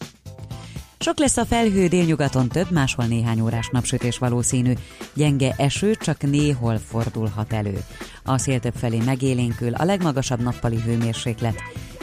[1.00, 4.74] Sok lesz a felhő délnyugaton több, máshol néhány órás napsütés valószínű.
[5.14, 7.84] Gyenge eső csak néhol fordulhat elő.
[8.24, 11.56] A szél több felé megélénkül, a legmagasabb nappali hőmérséklet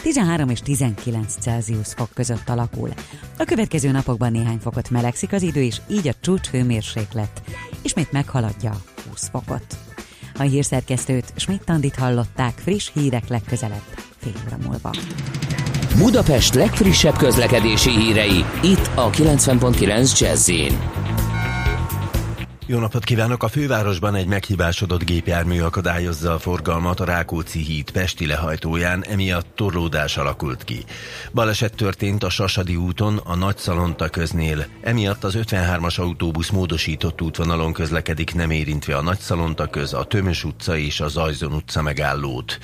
[0.02, 2.90] 13 és 19 Celsius fok között alakul.
[3.38, 7.42] A következő napokban néhány fokot melegszik az idő, és így a csúcs hőmérséklet
[7.82, 9.78] ismét meghaladja 20 fokot.
[10.38, 13.84] A hírszerkesztőt Schmidt-Tandit hallották friss hírek legközelebb
[14.18, 14.90] fél óra múlva.
[15.98, 20.50] Budapest legfrissebb közlekedési hírei, itt a 90.9 jazz
[22.66, 23.42] jó napot kívánok!
[23.42, 30.16] A fővárosban egy meghibásodott gépjármű akadályozza a forgalmat a Rákóczi híd Pesti lehajtóján, emiatt torlódás
[30.16, 30.84] alakult ki.
[31.32, 37.72] Baleset történt a Sasadi úton, a Nagy Szalonta köznél, emiatt az 53-as autóbusz módosított útvonalon
[37.72, 42.58] közlekedik, nem érintve a Nagy Szalonta köz, a Tömös utca és a Zajzon utca megállót.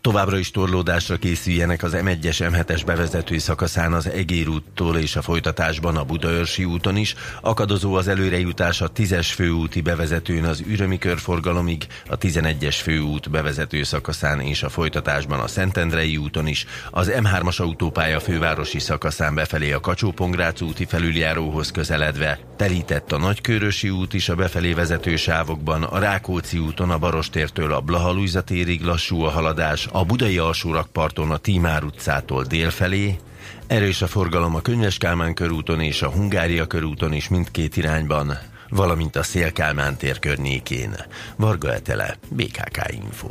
[0.00, 5.96] Továbbra is torlódásra készüljenek az M1-es M7-es bevezető szakaszán az Egér úttól és a folytatásban
[5.96, 12.18] a Budaörsi úton is, akadozó az előrejutás a 10-es főúti bevezetőn az Ürömi körforgalomig, a
[12.18, 18.78] 11-es főút bevezető szakaszán és a folytatásban a Szentendrei úton is, az M3-as autópálya fővárosi
[18.78, 20.14] szakaszán befelé a kacsó
[20.60, 26.90] úti felüljáróhoz közeledve, telített a Nagykörösi út is a befelé vezető sávokban, a Rákóczi úton
[26.90, 33.18] a Barostértől a Blahalújza térig lassú a haladás, a budai alsórakparton a Tímár utcától délfelé,
[33.66, 39.16] erős a forgalom a Könyves Kálmán körúton és a Hungária körúton is mindkét irányban, valamint
[39.16, 40.96] a Szélkálmán tér környékén.
[41.36, 43.28] Varga Etele, BKK Info.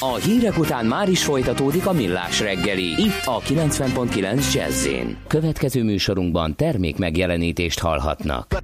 [0.00, 4.88] A hírek után már is folytatódik a millás reggeli, itt a 90.9 jazz
[5.26, 8.56] Következő műsorunkban termék megjelenítést hallhatnak.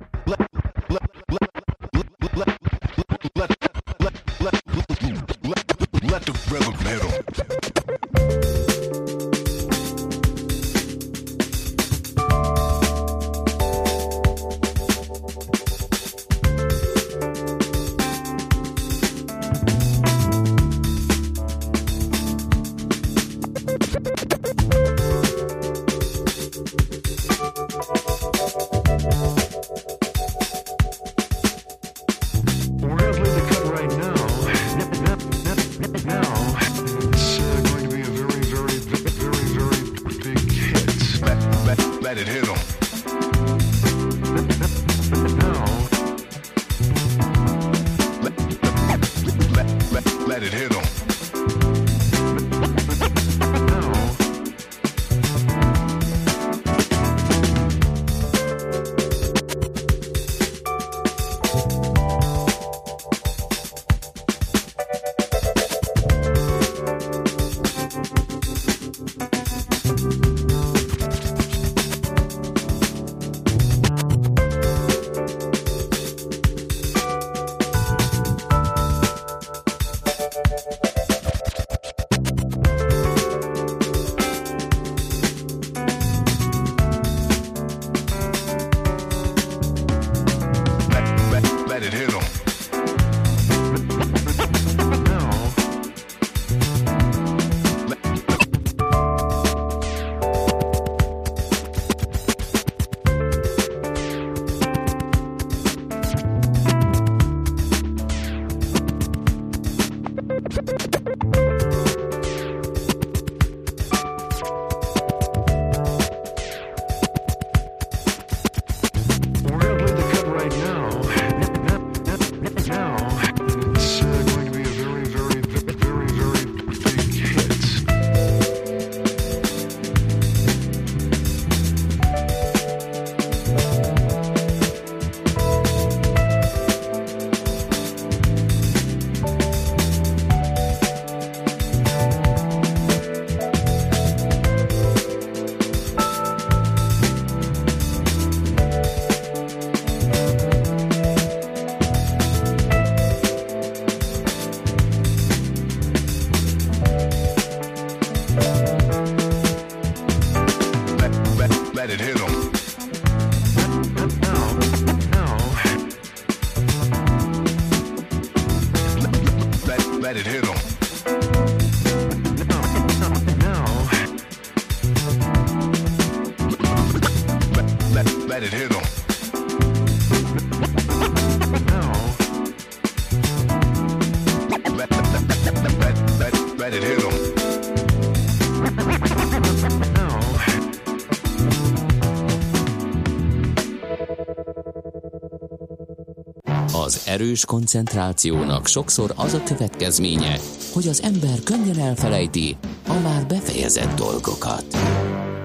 [196.84, 200.38] Az erős koncentrációnak sokszor az a következménye,
[200.72, 202.56] hogy az ember könnyen elfelejti
[202.88, 204.64] a már befejezett dolgokat.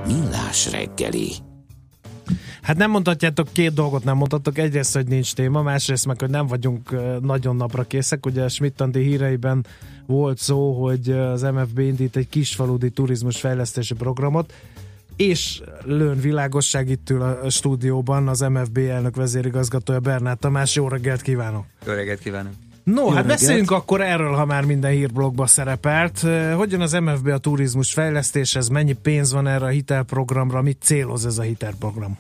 [0.08, 1.32] Millás reggeli.
[2.62, 4.58] Hát nem mondhatjátok, két dolgot nem mondhatok.
[4.58, 8.26] Egyrészt, hogy nincs téma, másrészt meg, hogy nem vagyunk nagyon napra készek.
[8.26, 9.66] Ugye schmidt híreiben
[10.06, 14.54] volt szó, hogy az MFB indít egy kisfaludi turizmus fejlesztési programot,
[15.18, 20.76] és lőn világosság itt ül a stúdióban az MFB elnök vezérigazgatója Bernát Tamás.
[20.76, 21.65] Jó reggelt kívánok!
[21.86, 22.51] Jó reggelt kívánok!
[22.84, 23.28] No, Jó hát reggelt.
[23.39, 26.20] beszéljünk akkor erről, ha már minden hírblogba szerepelt.
[26.55, 31.38] Hogyan az MFB a turizmus fejlesztéshez, mennyi pénz van erre a hitelprogramra, mit céloz ez
[31.38, 32.18] a hitelprogram?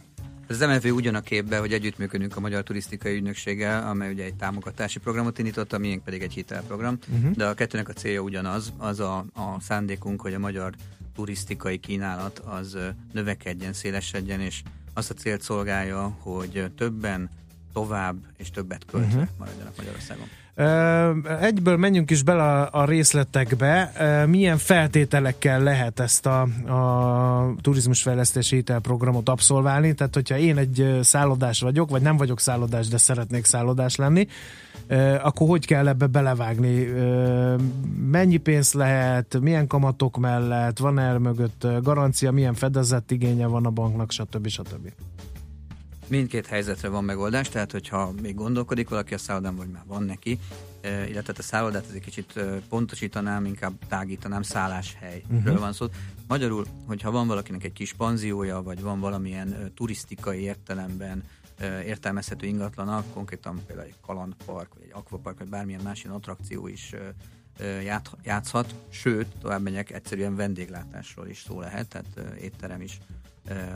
[0.49, 4.99] Az MFV ugyan a képbe, hogy együttműködünk a Magyar Turisztikai Ügynökséggel, amely ugye egy támogatási
[4.99, 7.31] programot indított, a miénk pedig egy hitelprogram, uh-huh.
[7.31, 10.73] de a kettőnek a célja ugyanaz, az a, a szándékunk, hogy a magyar
[11.17, 12.77] turisztikai kínálat az
[13.11, 14.61] növekedjen, szélesedjen, és
[14.93, 17.29] azt a célt szolgálja, hogy többen,
[17.73, 19.37] tovább és többet költve uh-huh.
[19.37, 20.27] maradjanak Magyarországon.
[21.41, 23.91] Egyből menjünk is bele a, részletekbe.
[24.27, 29.93] Milyen feltételekkel lehet ezt a, a turizmusfejlesztési hitelprogramot abszolválni?
[29.93, 34.27] Tehát, hogyha én egy szállodás vagyok, vagy nem vagyok szállodás, de szeretnék szállodás lenni,
[35.21, 36.87] akkor hogy kell ebbe belevágni?
[38.11, 43.69] Mennyi pénz lehet, milyen kamatok mellett, van el mögött garancia, milyen fedezett igénye van a
[43.69, 44.47] banknak, stb.
[44.47, 44.91] stb.
[46.09, 50.39] Mindkét helyzetre van megoldás, tehát hogyha még gondolkodik valaki a szállodán, vagy már van neki,
[50.83, 52.39] illetve a szállodát egy kicsit
[52.69, 55.59] pontosítanám, inkább tágítanám, szálláshelyről uh-huh.
[55.59, 55.85] van szó.
[56.27, 61.23] Magyarul, hogyha van valakinek egy kis panziója, vagy van valamilyen turisztikai értelemben
[61.85, 66.95] értelmezhető ingatlana, konkrétan például egy kalandpark, vagy egy akvapark, vagy bármilyen más ilyen attrakció is
[68.23, 72.99] játszhat, sőt, tovább megyek, egyszerűen vendéglátásról is szó lehet, tehát étterem is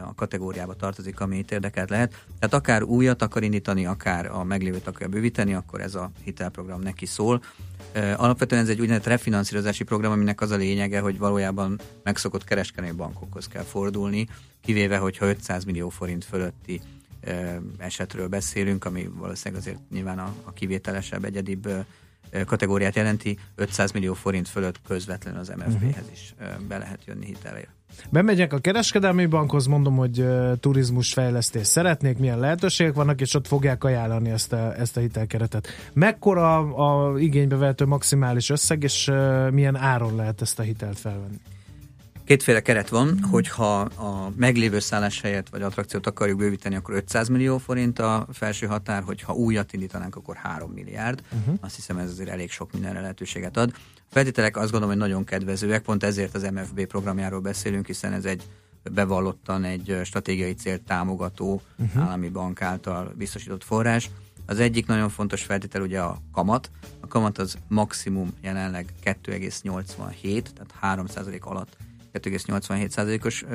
[0.05, 2.25] a kategóriába tartozik, ami itt érdekelt lehet.
[2.39, 7.05] Tehát akár újat akar indítani, akár a meglévőt akarja bővíteni, akkor ez a hitelprogram neki
[7.05, 7.43] szól.
[8.15, 13.47] Alapvetően ez egy úgynevezett refinanszírozási program, aminek az a lényege, hogy valójában megszokott kereskedelmi bankokhoz
[13.47, 14.27] kell fordulni,
[14.61, 16.81] kivéve, hogyha 500 millió forint fölötti
[17.77, 21.69] esetről beszélünk, ami valószínűleg azért nyilván a, a kivételesebb, egyedibb
[22.45, 26.11] kategóriát jelenti, 500 millió forint fölött közvetlenül az MFB-hez mhm.
[26.11, 26.35] is
[26.67, 27.69] be lehet jönni hitelért.
[28.09, 33.47] Bemegyek a kereskedelmi bankhoz, mondom, hogy uh, turizmus fejlesztés szeretnék, milyen lehetőségek vannak, és ott
[33.47, 35.67] fogják ajánlani ezt a, ezt a hitelkeretet.
[35.93, 40.99] Mekkora a, a igénybe vehető maximális összeg, és uh, milyen áron lehet ezt a hitelt
[40.99, 41.37] felvenni?
[42.25, 47.99] Kétféle keret van, hogyha a meglévő szálláshelyet vagy attrakciót akarjuk bővíteni, akkor 500 millió forint
[47.99, 51.21] a felső határ, hogyha újat indítanánk, akkor 3 milliárd.
[51.39, 51.55] Uh-huh.
[51.61, 53.71] Azt hiszem ez azért elég sok mindenre lehetőséget ad.
[54.11, 58.43] Feltételek azt gondolom, hogy nagyon kedvezőek, pont ezért az MFB programjáról beszélünk, hiszen ez egy
[58.91, 62.03] bevallottan egy stratégiai célt támogató uh-huh.
[62.03, 64.09] állami bank által biztosított forrás.
[64.45, 66.69] Az egyik nagyon fontos feltétel ugye a kamat.
[66.99, 70.43] A kamat az maximum jelenleg 2,87,
[70.81, 71.77] tehát 3% alatt
[72.13, 73.45] 2,87%-os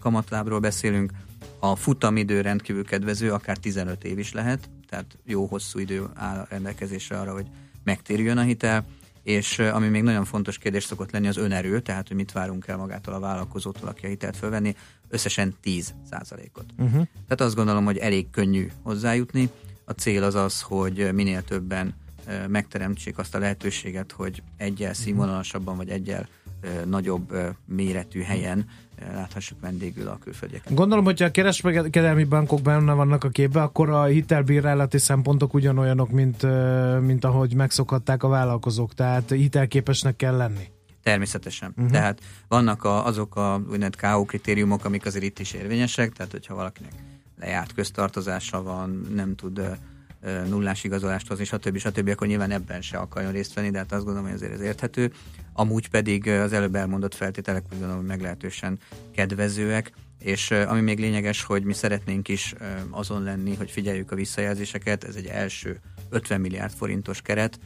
[0.00, 1.12] kamatlábról beszélünk.
[1.58, 7.18] A futamidő rendkívül kedvező, akár 15 év is lehet, tehát jó hosszú idő áll rendelkezésre
[7.18, 7.46] arra, hogy
[7.82, 8.86] megtérüljön a hitel,
[9.24, 12.76] és ami még nagyon fontos kérdés szokott lenni az önerő, tehát hogy mit várunk el
[12.76, 14.76] magától a vállalkozótól, aki a hitelt fölvenni,
[15.08, 15.94] összesen 10
[16.54, 17.06] ot uh-huh.
[17.12, 19.50] Tehát azt gondolom, hogy elég könnyű hozzájutni.
[19.84, 21.94] A cél az az, hogy minél többen
[22.48, 26.28] megteremtsék azt a lehetőséget, hogy egyel színvonalasabban vagy egyel
[26.84, 27.36] nagyobb
[27.66, 28.66] méretű helyen
[29.12, 30.74] láthassuk vendégül a külföldieket.
[30.74, 36.46] Gondolom, hogyha a kereskedelmi bankok benne vannak a képbe, akkor a hitelbírálati szempontok ugyanolyanok, mint,
[37.00, 40.72] mint ahogy megszokhatták a vállalkozók, tehát hitelképesnek kell lenni.
[41.02, 41.72] Természetesen.
[41.76, 41.92] Uh-huh.
[41.92, 46.54] Tehát vannak a, azok a úgynevezett KO kritériumok, amik azért itt is érvényesek, tehát hogyha
[46.54, 46.92] valakinek
[47.40, 49.60] lejárt köztartozása van, nem tud
[50.48, 51.76] nullás igazolást hozni, stb.
[51.76, 54.60] stb., akkor nyilván ebben se akarjon részt venni, de hát azt gondolom, hogy azért ez
[54.60, 55.12] érthető.
[55.52, 58.78] Amúgy pedig az előbb elmondott feltételek úgy gondolom, hogy meglehetősen
[59.14, 62.54] kedvezőek, és ami még lényeges, hogy mi szeretnénk is
[62.90, 67.58] azon lenni, hogy figyeljük a visszajelzéseket, ez egy első 50 milliárd forintos keret,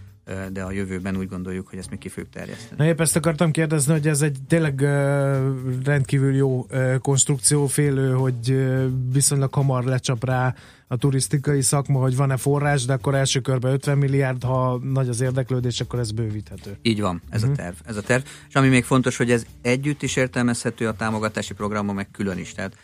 [0.53, 2.75] de a jövőben úgy gondoljuk, hogy ezt még ki fogjuk terjeszteni.
[2.77, 4.81] Na épp ezt akartam kérdezni, hogy ez egy tényleg
[5.85, 6.67] rendkívül jó
[7.01, 8.69] konstrukció, félő, hogy
[9.13, 10.55] viszonylag hamar lecsap rá
[10.89, 15.21] a turisztikai szakma, hogy van-e forrás, de akkor első körben 50 milliárd, ha nagy az
[15.21, 16.77] érdeklődés, akkor ez bővíthető.
[16.83, 17.59] Így van, ez uh-huh.
[17.59, 17.63] a mhm.
[17.63, 17.89] terv.
[17.89, 18.23] Ez a terv.
[18.49, 22.53] És ami még fontos, hogy ez együtt is értelmezhető a támogatási programon, meg külön is.
[22.53, 22.77] Tehát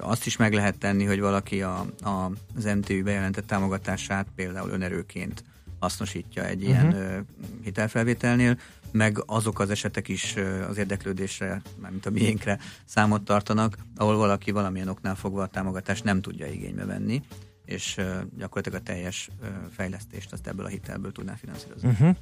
[0.00, 5.44] azt is meg lehet tenni, hogy valaki a, a, az MTÜ bejelentett támogatását például önerőként
[5.78, 7.24] hasznosítja egy ilyen uh-huh.
[7.62, 8.58] hitelfelvételnél,
[8.94, 10.36] meg azok az esetek is
[10.68, 16.20] az érdeklődésre, mármint a miénkre számot tartanak, ahol valaki valamilyen oknál fogva a támogatást nem
[16.20, 17.22] tudja igénybe venni,
[17.64, 18.00] és
[18.38, 19.28] gyakorlatilag a teljes
[19.70, 21.88] fejlesztést azt ebből a hitelből tudná finanszírozni.
[21.88, 22.16] Uh-huh.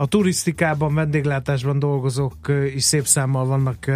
[0.00, 2.36] A turisztikában, vendéglátásban dolgozók
[2.74, 3.86] is szép számmal vannak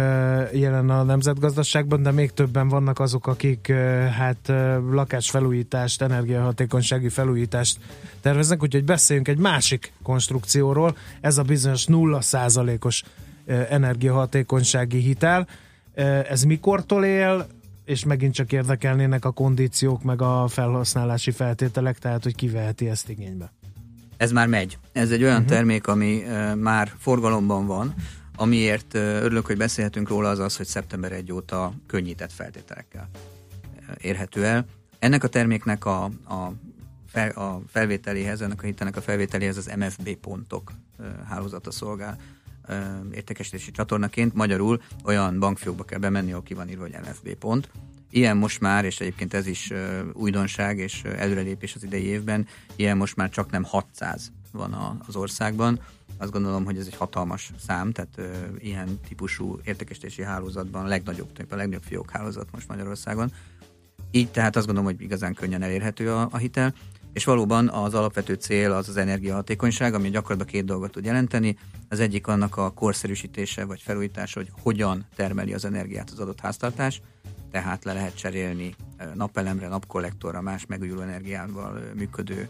[0.53, 3.71] jelen a nemzetgazdaságban, de még többen vannak azok, akik
[4.17, 4.51] hát
[4.91, 7.79] lakásfelújítást, energiahatékonysági felújítást
[8.21, 13.03] terveznek, úgyhogy beszéljünk egy másik konstrukcióról, ez a bizonyos 0%-os
[13.69, 15.47] energiahatékonysági hitel.
[16.29, 17.47] Ez mikortól él,
[17.85, 23.51] és megint csak érdekelnének a kondíciók, meg a felhasználási feltételek, tehát hogy kiveheti ezt igénybe.
[24.23, 24.77] Ez már megy.
[24.91, 25.49] Ez egy olyan uh-huh.
[25.49, 27.93] termék, ami uh, már forgalomban van,
[28.35, 33.95] amiért uh, örülök, hogy beszélhetünk róla, az az, hogy szeptember 1 óta könnyített feltételekkel uh,
[34.01, 34.65] érhető el.
[34.99, 36.53] Ennek a terméknek a, a,
[37.07, 42.17] fel, a felvételéhez, ennek a hitelnek a felvételéhez az MFB pontok uh, hálózata szolgál
[43.11, 44.33] értékesítési csatornaként.
[44.33, 47.69] Magyarul olyan bankfiókba kell bemenni, ahol ki van írva, hogy MFB pont.
[48.15, 49.71] Ilyen most már, és egyébként ez is
[50.13, 55.79] újdonság és előrelépés az idei évben, ilyen most már csak nem 600 van az országban.
[56.17, 58.23] Azt gondolom, hogy ez egy hatalmas szám, tehát ö,
[58.59, 63.31] ilyen típusú értékesítési hálózatban a legnagyobb, a legnagyobb fiók hálózat most Magyarországon.
[64.11, 66.73] Így tehát azt gondolom, hogy igazán könnyen elérhető a, a hitel
[67.13, 71.57] és valóban az alapvető cél az az energiahatékonyság, ami gyakorlatilag két dolgot tud jelenteni.
[71.89, 77.01] Az egyik annak a korszerűsítése vagy felújítása, hogy hogyan termeli az energiát az adott háztartás,
[77.53, 78.75] tehát le lehet cserélni
[79.13, 82.49] napelemre, napkollektorra, más megújuló energiával működő,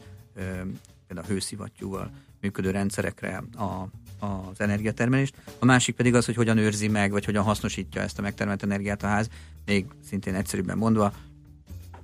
[1.08, 3.88] például hőszivattyúval működő rendszerekre a,
[4.26, 5.36] az energiatermelést.
[5.60, 9.04] A másik pedig az, hogy hogyan őrzi meg, vagy hogyan hasznosítja ezt a megtermelt energiát
[9.04, 9.30] a ház,
[9.66, 11.14] még szintén egyszerűbben mondva,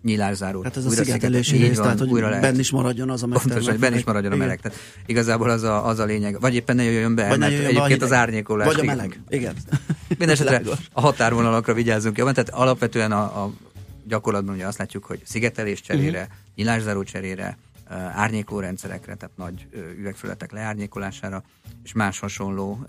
[0.03, 0.63] nyilászáró.
[0.63, 3.43] Hát ez a szigetelési van, tehát hogy benn is maradjon az a meleg.
[3.43, 4.43] Pontosan, hogy benn is maradjon igen.
[4.43, 4.61] a meleg.
[4.61, 6.39] Tehát igazából az a, az a lényeg.
[6.39, 8.67] Vagy éppen ne jöjjön be, vagy mert jöjjön egyébként az árnyékolás.
[8.67, 9.55] Vagy a meleg, igen.
[10.07, 12.33] Mindenesetre a határvonalakra vigyázzunk jobban.
[12.33, 13.53] Tehát alapvetően a, a
[14.07, 16.35] gyakorlatban ugye azt látjuk, hogy szigetelés cserére, uh-huh.
[16.55, 17.57] nyilászáró cserére,
[17.95, 19.67] árnyékoló rendszerekre, tehát nagy
[19.97, 21.43] üvegfületek leárnyékolására,
[21.83, 22.85] és más hasonló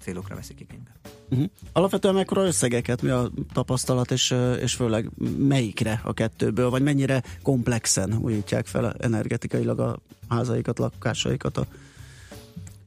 [0.00, 0.90] célokra veszik igénybe.
[1.30, 1.46] Uh-huh.
[1.72, 8.14] Alapvetően mekkora összegeket, mi a tapasztalat, és, és főleg melyikre a kettőből, vagy mennyire komplexen
[8.14, 11.66] újítják fel energetikailag a házaikat, lakásaikat a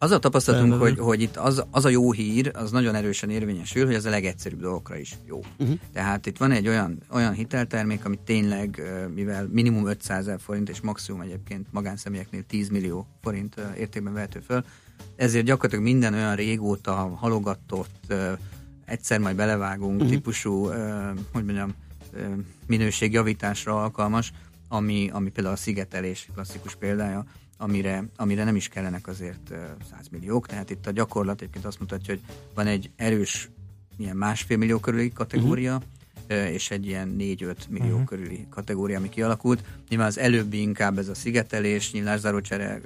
[0.01, 3.85] az a tapasztalatunk, hogy, hogy itt az, az a jó hír, az nagyon erősen érvényesül,
[3.85, 5.39] hogy ez a legegyszerűbb dolgokra is jó.
[5.57, 5.77] Uh-huh.
[5.93, 8.81] Tehát itt van egy olyan, olyan hiteltermék, ami tényleg,
[9.15, 14.63] mivel minimum 500 ezer forint, és maximum egyébként magánszemélyeknél 10 millió forint értékben vehető föl,
[15.15, 18.13] ezért gyakorlatilag minden olyan régóta halogatott,
[18.85, 20.09] egyszer majd belevágunk uh-huh.
[20.09, 20.65] típusú,
[21.33, 21.73] hogy mondjam,
[22.67, 24.31] minőségjavításra alkalmas,
[24.67, 27.25] ami, ami például a szigetelés klasszikus példája,
[27.62, 29.53] amire, amire nem is kellenek azért
[29.91, 33.49] 100 milliók, tehát itt a gyakorlat egyébként azt mutatja, hogy van egy erős
[33.97, 35.82] ilyen másfél millió körüli kategória,
[36.30, 36.53] uh-huh.
[36.53, 38.03] és egy ilyen 4-5 millió uh-huh.
[38.03, 39.64] körüli kategória, ami kialakult.
[39.89, 42.82] Nyilván az előbbi inkább ez a szigetelés, nyilászárócsere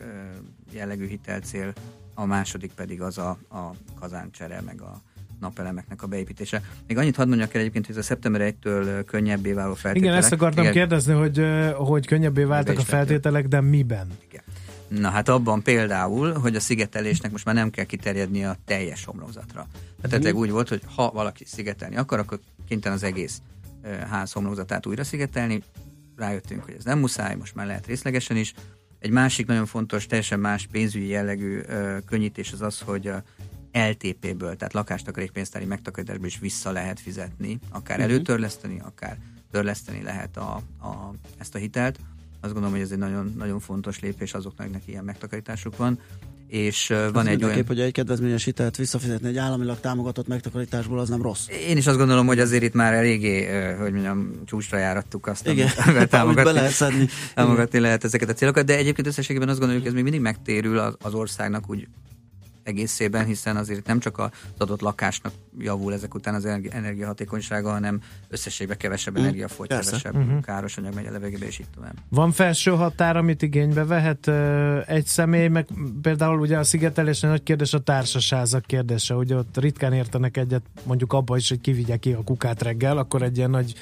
[0.71, 1.73] jellegű hitelcél,
[2.13, 5.01] a második pedig az a, a kazáncsere, meg a
[5.39, 6.61] napelemeknek a beépítése.
[6.87, 10.09] Még annyit hadd mondjak el egyébként, hogy ez a szeptember 1-től könnyebbé váló feltételek.
[10.09, 10.75] Igen, ezt akartam Igen.
[10.75, 11.45] kérdezni, hogy,
[11.75, 14.07] hogy könnyebbé váltak a feltételek, de miben?
[14.29, 14.43] Igen.
[14.99, 19.67] Na hát abban például, hogy a szigetelésnek most már nem kell kiterjedni a teljes homlokzatra.
[20.01, 20.39] Tehát uh-huh.
[20.39, 23.41] úgy volt, hogy ha valaki szigetelni akar, akkor kénytelen az egész
[24.09, 25.63] ház homlokzatát újra szigetelni.
[26.15, 28.53] Rájöttünk, hogy ez nem muszáj, most már lehet részlegesen is.
[28.99, 33.23] Egy másik nagyon fontos, teljesen más pénzügyi jellegű ö, könnyítés az az, hogy a
[33.71, 38.13] LTP-ből, tehát lakástakarékpénztári megtakarításból is vissza lehet fizetni, akár uh-huh.
[38.13, 39.17] előtörleszteni, akár
[39.51, 41.99] törleszteni lehet a, a, ezt a hitelt
[42.43, 45.99] azt gondolom, hogy ez egy nagyon, nagyon fontos lépés azoknak, akiknek ilyen megtakarításuk van.
[46.47, 47.63] És uh, van egy olyan...
[47.67, 51.47] hogy egy kedvezményes hitelt visszafizetni egy államilag támogatott megtakarításból, az nem rossz.
[51.67, 55.69] Én is azt gondolom, hogy azért itt már eléggé, hogy mondjam, csúcsra járattuk azt, Igen,
[55.85, 57.07] amivel támogatni, be lehet szedni.
[57.33, 60.77] támogatni lehet ezeket a célokat, de egyébként összességében azt gondoljuk, hogy ez még mindig megtérül
[60.77, 61.87] az, az országnak úgy
[62.63, 68.77] egészében, hiszen azért nem csak az adott lakásnak javul ezek után az energiahatékonysága, hanem összességben
[68.77, 70.41] kevesebb mm, energia fogy, kevesebb uh-huh.
[70.41, 71.93] káros anyag megy a levegőbe, és így tovább.
[72.09, 74.27] Van felső határ, amit igénybe vehet
[74.87, 75.67] egy személy, meg
[76.01, 81.13] például ugye a szigetelésnél nagy kérdés a társasházak kérdése, ugye ott ritkán értenek egyet mondjuk
[81.13, 83.73] abba is, hogy kivigye ki a kukát reggel, akkor egy ilyen nagy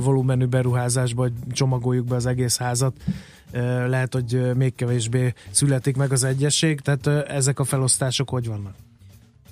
[0.00, 2.96] volumenű beruházásba, hogy csomagoljuk be az egész házat
[3.86, 8.74] lehet, hogy még kevésbé születik meg az egyesség, tehát ezek a felosztások hogy vannak?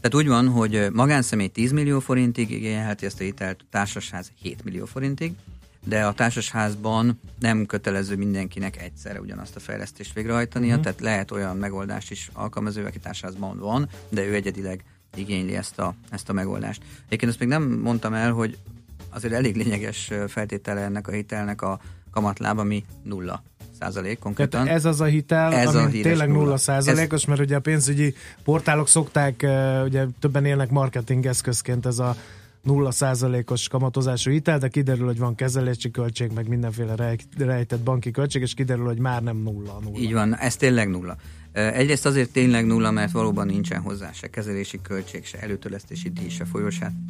[0.01, 4.85] Tehát úgy van, hogy magánszemély 10 millió forintig igényelheti ezt a hitelt, társasház 7 millió
[4.85, 5.33] forintig,
[5.85, 10.83] de a társasházban nem kötelező mindenkinek egyszerre ugyanazt a fejlesztést végrehajtania, uh-huh.
[10.83, 14.85] tehát lehet olyan megoldást is alkalmazni, aki társasházban van, de ő egyedileg
[15.15, 16.83] igényli ezt a, ezt a megoldást.
[17.07, 18.59] Egyébként azt még nem mondtam el, hogy
[19.11, 21.81] azért elég lényeges feltétele ennek a hitelnek a
[22.11, 23.43] kamatláb, ami nulla
[23.81, 24.63] százalék konkrétan.
[24.63, 28.15] Tehát ez az a hitel, ez ami a tényleg nulla százalékos, mert ugye a pénzügyi
[28.45, 29.47] portálok szokták,
[29.85, 32.17] ugye többen élnek marketing eszközként ez a
[32.63, 38.43] nulla százalékos kamatozású hitel, de kiderül, hogy van kezelési költség, meg mindenféle rejtett banki költség,
[38.43, 39.79] és kiderül, hogy már nem nulla.
[39.83, 39.99] nulla.
[39.99, 41.17] Így van, ez tényleg nulla.
[41.53, 46.47] Egyrészt azért tényleg nulla, mert valóban nincsen hozzá se kezelési költség, se előtörlesztési díj, se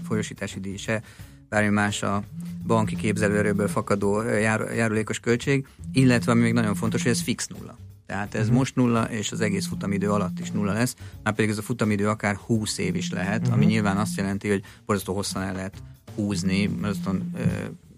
[0.07, 1.03] folyosítási díj, se
[1.49, 2.23] bármi más a
[2.67, 7.79] banki képzelőerőből fakadó jár, járulékos költség, illetve ami még nagyon fontos, hogy ez fix nulla.
[8.07, 8.57] Tehát ez uh-huh.
[8.57, 12.09] most nulla, és az egész futamidő alatt is nulla lesz, már pedig ez a futamidő
[12.09, 13.55] akár 20 év is lehet, uh-huh.
[13.55, 15.83] ami nyilván azt jelenti, hogy borzasztó hosszan el lehet
[16.15, 17.11] húzni, borzasztó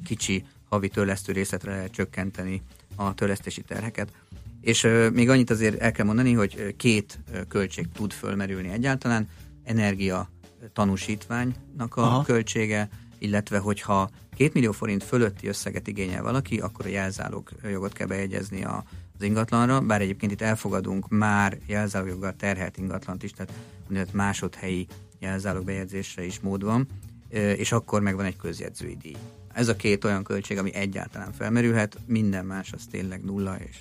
[0.04, 2.62] kicsi havi törlesztő részletre lehet csökkenteni
[2.94, 4.12] a törlesztési terheket.
[4.60, 7.18] És uh, még annyit azért el kell mondani, hogy két
[7.48, 9.28] költség tud fölmerülni egyáltalán,
[9.64, 10.30] energia
[10.72, 12.22] tanúsítványnak a Aha.
[12.22, 12.88] költsége,
[13.18, 18.64] illetve hogyha 2 millió forint fölötti összeget igényel valaki, akkor a jelzálog jogot kell bejegyezni
[18.64, 18.84] a,
[19.18, 23.52] az ingatlanra, bár egyébként itt elfogadunk már jelzálogjoggal terhelt ingatlant is, tehát
[23.82, 24.86] úgynevezett másodhelyi
[25.18, 26.86] jelzálogbejegyzésre is mód van,
[27.30, 29.16] és akkor megvan egy közjegyzői díj.
[29.52, 33.76] Ez a két olyan költség, ami egyáltalán felmerülhet, minden más az tényleg nulla, és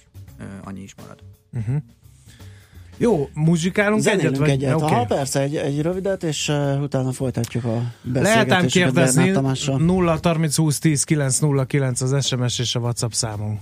[0.64, 1.20] annyi is marad.
[1.54, 1.82] Uh-huh.
[2.98, 4.40] Jó, muzsikálunk Zenélünk egyet?
[4.40, 4.50] Vagy?
[4.50, 4.74] egyet.
[4.74, 4.90] Okay.
[4.90, 8.50] Aha, persze, egy, egy rövidet, és uh, utána folytatjuk a beszélgetést.
[8.50, 9.30] Lehet kérdezni,
[9.78, 13.60] 0 30 20 10 909 az SMS és a WhatsApp számunk.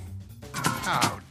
[0.84, 1.23] How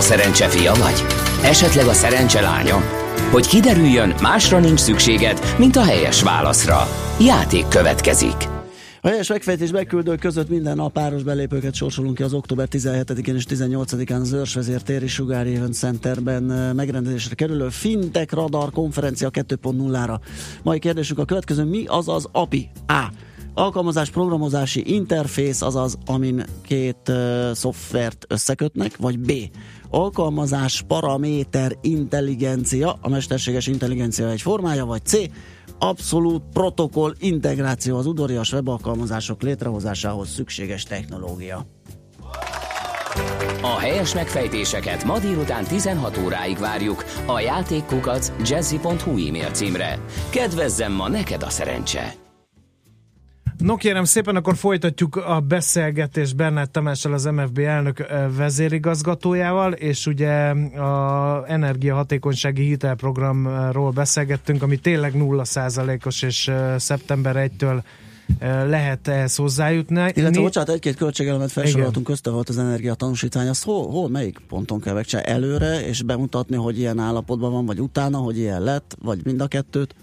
[0.00, 1.04] A szerencse fia vagy?
[1.42, 2.76] Esetleg a szerencse lánya?
[3.30, 6.88] Hogy kiderüljön, másra nincs szükséged, mint a helyes válaszra.
[7.18, 8.48] Játék következik.
[9.00, 13.44] A helyes megfejtés beküldők között minden nap páros belépőket sorsolunk ki az október 17-én és
[13.48, 16.42] 18-án az Őrsvezér téri Sugári Event Centerben
[16.74, 20.18] megrendezésre kerülő Fintech Radar konferencia 2.0-ra.
[20.62, 22.70] Mai kérdésük a következő, mi az az API?
[22.86, 23.04] A.
[23.54, 29.32] Alkalmazás programozási interfész, azaz amin két uh, szoftvert összekötnek, vagy B
[29.90, 35.16] alkalmazás, paraméter, intelligencia, a mesterséges intelligencia egy formája, vagy C,
[35.78, 41.66] abszolút protokoll integráció az udorias webalkalmazások létrehozásához szükséges technológia.
[43.62, 49.98] A helyes megfejtéseket ma délután 16 óráig várjuk a játékkukac jazzy.hu e-mail címre.
[50.30, 52.29] Kedvezzem ma neked a szerencse!
[53.60, 58.06] No kérem szépen, akkor folytatjuk a beszélgetést Bernát Tamással, az MFB elnök
[58.36, 67.82] vezérigazgatójával, és ugye a energiahatékonysági hitelprogramról beszélgettünk, ami tényleg 0%-os, és szeptember 1-től
[68.66, 70.12] lehet ehhez hozzájutni.
[70.14, 74.94] Illetve, bocsánat, egy-két költségelemet felsoroltunk, közte volt az energiatanúsítvány, azt hol, hol, melyik ponton kell
[74.94, 75.30] megcsinálni?
[75.30, 79.46] Előre, és bemutatni, hogy ilyen állapotban van, vagy utána, hogy ilyen lett, vagy mind a
[79.46, 79.94] kettőt?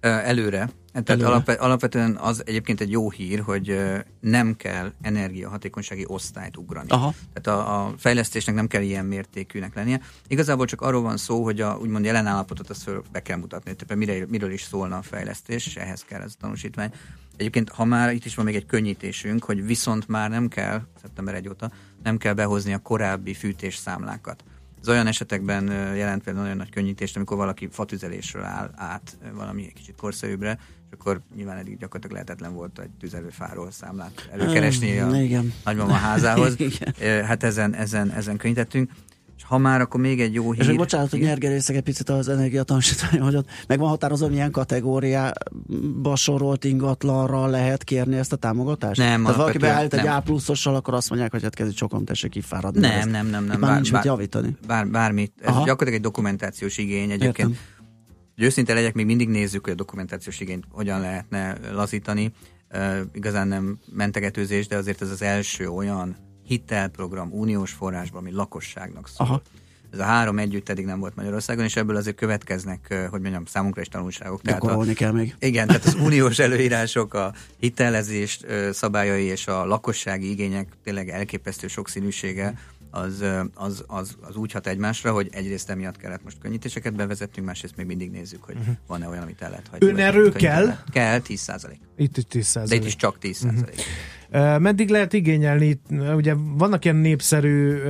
[0.00, 0.68] Előre,
[1.02, 3.80] Tehát alap, alapvetően az egyébként egy jó hír, hogy
[4.20, 6.88] nem kell energiahatékonysági osztályt ugrani.
[6.88, 7.14] Aha.
[7.32, 10.00] Tehát a, a fejlesztésnek nem kell ilyen mértékűnek lennie.
[10.28, 13.74] Igazából csak arról van szó, hogy a úgymond jelen állapotot azt föl be kell mutatni,
[13.74, 16.92] tehát miről, miről is szólna a fejlesztés, és ehhez kell ez a tanúsítvány.
[17.36, 21.34] Egyébként, ha már itt is van még egy könnyítésünk, hogy viszont már nem kell, szeptember
[21.34, 21.70] 1 óta,
[22.02, 24.44] nem kell behozni a korábbi fűtésszámlákat.
[24.84, 25.66] Ez olyan esetekben
[25.96, 31.20] jelent például nagyon nagy könnyítést, amikor valaki fatüzelésről áll át valami kicsit korszerűbbre, és akkor
[31.36, 35.52] nyilván eddig gyakorlatilag lehetetlen volt egy tüzelőfáról számlát előkeresni a Igen.
[35.64, 36.56] nagymama házához.
[37.28, 38.90] hát ezen, ezen, ezen könnyítettünk.
[39.44, 40.68] Ha már, akkor még egy jó hír.
[40.68, 46.16] És bocsánat, hogy nyergerészek egy picit az energiatanúsítvány, hogy ott meg van határozva, milyen kategóriába
[46.16, 49.00] sorolt ingatlanra lehet kérni ezt a támogatást?
[49.00, 50.16] Nem, Tehát valaki beállít egy nem.
[50.16, 52.80] A pluszossal, akkor azt mondják, hogy hát kezdj csokon, tessék kifáradni.
[52.80, 53.54] Nem, nem, nem, nem.
[53.54, 54.56] Itt már nincs mit javítani.
[54.66, 55.32] Bár, bármit.
[55.40, 55.58] Ez Aha.
[55.58, 57.48] gyakorlatilag egy dokumentációs igény egyébként.
[57.48, 57.72] Értem.
[58.34, 62.32] Hogy őszinte legyek, még mindig nézzük, hogy a dokumentációs igényt hogyan lehetne lazítani.
[62.74, 66.16] Uh, igazán nem mentegetőzés, de azért ez az első olyan
[66.46, 69.26] hitelprogram uniós forrásban, ami lakosságnak szól.
[69.26, 69.42] Aha.
[69.92, 73.80] Ez a három együtt eddig nem volt Magyarországon, és ebből azért következnek, hogy mondjam, számunkra
[73.80, 74.42] is tanulságok.
[74.42, 75.36] Gyakorolni a, kell még.
[75.38, 78.40] Igen, tehát az uniós előírások, a hitelezés
[78.72, 82.54] szabályai és a lakossági igények tényleg elképesztő sokszínűsége
[82.94, 83.24] az,
[83.54, 87.86] az, az, az úgy hat egymásra, hogy egyrészt emiatt kellett most könnyítéseket bevezetnünk, másrészt még
[87.86, 89.86] mindig nézzük, hogy van-e olyan, amit el lehet hagyni.
[89.86, 90.76] Önerő kell?
[90.90, 91.78] Kell, 10 százalék.
[91.96, 93.74] Itt is 10 De itt is csak 10 százalék.
[93.76, 94.23] Ö,
[94.58, 95.80] Meddig lehet igényelni?
[95.90, 97.82] Ugye vannak ilyen népszerű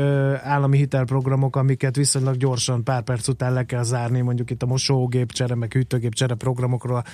[0.42, 5.32] állami hitelprogramok, amiket viszonylag gyorsan, pár perc után le kell zárni, mondjuk itt a mosógép
[5.32, 7.04] csere, meg hűtőgép csere programokról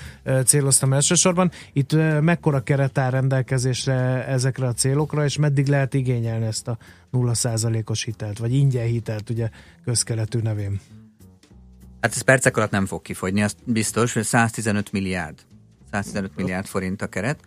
[0.44, 1.50] céloztam elsősorban.
[1.72, 6.78] Itt mekkora keret áll rendelkezésre ezekre a célokra, és meddig lehet igényelni ezt a
[7.12, 9.48] 0%-os hitelt, vagy ingyen hitelt, ugye
[9.84, 10.80] közkeletű nevén?
[12.00, 15.38] Hát ez percek alatt nem fog kifogyni, az biztos, hogy 115 milliárd,
[15.90, 17.40] 115 milliárd forint a keret,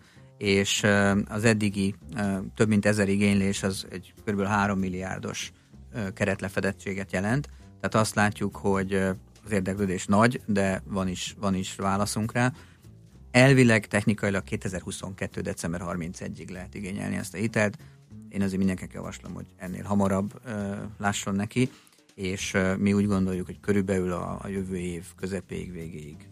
[0.43, 0.85] és
[1.27, 1.95] az eddigi
[2.55, 4.43] több mint ezer igénylés az egy kb.
[4.43, 5.51] 3 milliárdos
[6.13, 7.49] keretlefedettséget jelent.
[7.79, 8.93] Tehát azt látjuk, hogy
[9.45, 12.53] az érdeklődés nagy, de van is, van is válaszunk rá.
[13.31, 15.41] Elvileg technikailag 2022.
[15.41, 17.77] december 31-ig lehet igényelni ezt a hitelt.
[18.29, 21.69] Én azért mindenkinek javaslom, hogy ennél hamarabb ö, lásson neki,
[22.15, 26.27] és ö, mi úgy gondoljuk, hogy körülbelül a, a jövő év közepéig, végéig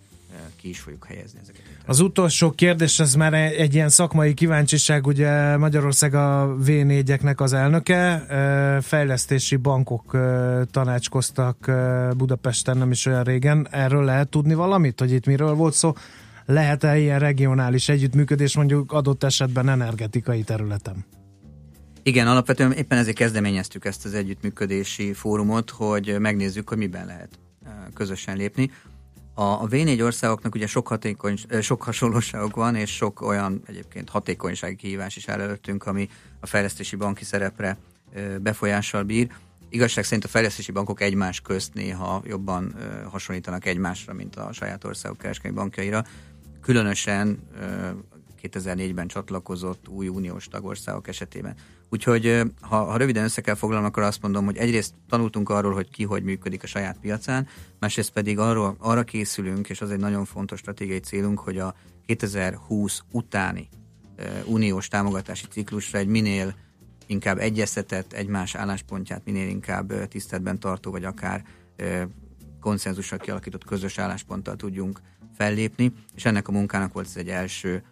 [0.56, 1.62] ki is fogjuk helyezni ezeket.
[1.86, 8.26] Az utolsó kérdés, ez már egy ilyen szakmai kíváncsiság, ugye Magyarország a V4-eknek az elnöke,
[8.82, 10.18] fejlesztési bankok
[10.72, 11.72] tanácskoztak
[12.18, 13.68] Budapesten nem is olyan régen.
[13.72, 15.94] Erről lehet tudni valamit, hogy itt miről volt szó?
[16.46, 21.06] Lehet-e ilyen regionális együttműködés mondjuk adott esetben energetikai területen?
[22.04, 27.40] Igen, alapvetően éppen ezért kezdeményeztük ezt az együttműködési fórumot, hogy megnézzük, hogy miben lehet
[27.94, 28.72] közösen lépni.
[29.42, 34.76] A, a V4 országoknak ugye sok, hatékony, sok hasonlóságok van, és sok olyan egyébként hatékonysági
[34.76, 37.78] kihívás is áll előttünk, ami a fejlesztési banki szerepre
[38.42, 39.32] befolyással bír.
[39.70, 42.76] Igazság szerint a fejlesztési bankok egymás közt néha jobban
[43.10, 46.04] hasonlítanak egymásra, mint a saját országok kereskedelmi bankjaira.
[46.62, 47.89] Különösen ö,
[48.42, 51.56] 2004-ben csatlakozott új uniós tagországok esetében.
[51.94, 55.89] Úgyhogy ha, ha röviden össze kell foglalnom, akkor azt mondom, hogy egyrészt tanultunk arról, hogy
[55.89, 57.48] ki hogy működik a saját piacán,
[57.80, 61.76] másrészt pedig arról, arra készülünk, és az egy nagyon fontos stratégiai célunk, hogy a
[62.06, 63.70] 2020 utáni
[64.16, 66.56] ö, uniós támogatási ciklusra egy minél
[67.08, 71.44] inkább egyeztetett, egymás álláspontját minél inkább tiszteletben tartó, vagy akár
[71.76, 72.02] ö,
[72.60, 75.02] konszenzussal kialakított közös állásponttal tudjunk
[75.38, 77.84] fellépni, és ennek a munkának volt ez egy első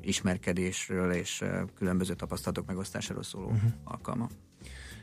[0.00, 1.44] ismerkedésről és
[1.78, 3.70] különböző tapasztalatok megosztásáról szóló uh-huh.
[3.84, 4.28] alkalma.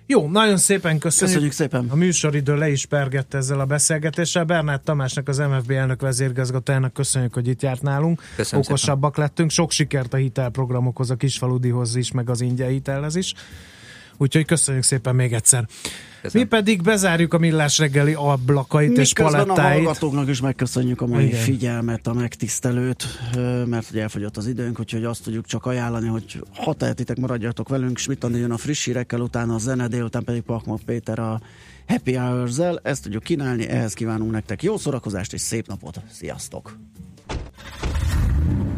[0.10, 1.36] Jó, nagyon szépen köszönjük.
[1.36, 1.90] Köszönjük szépen.
[1.90, 4.44] A műsoridő le is pergett ezzel a beszélgetéssel.
[4.44, 8.22] Bernát Tamásnak, az MFB elnök vezérgazgatójának köszönjük, hogy itt járt nálunk.
[8.36, 9.30] Köszönöm Okosabbak szépen.
[9.30, 9.50] lettünk.
[9.50, 13.34] Sok sikert a hitelprogramokhoz, a kisfaludihoz is, meg az ingyen hitelhez is.
[14.18, 15.68] Úgyhogy köszönjük szépen még egyszer.
[16.22, 16.48] Köszönöm.
[16.48, 19.84] Mi pedig bezárjuk a millás reggeli ablakait és Miközben a palettáit.
[19.84, 21.40] hallgatóknak is megköszönjük a mai Igen.
[21.40, 23.06] figyelmet, a megtisztelőt,
[23.66, 27.98] mert ugye elfogyott az időnk, úgyhogy azt tudjuk csak ajánlani, hogy ha tehetitek, maradjatok velünk,
[27.98, 31.42] Schmidt Andi jön a friss hírekkel, utána a zene, délután pedig Pakmok Péter a
[31.88, 36.78] Happy Hours-zel, ezt tudjuk kínálni, ehhez kívánunk nektek jó szórakozást és szép napot, sziasztok!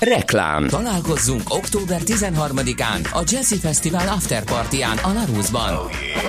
[0.00, 0.68] Reklám.
[0.68, 5.74] Találkozzunk október 13-án a Jazzy Festival Afterpartyán a Larusban.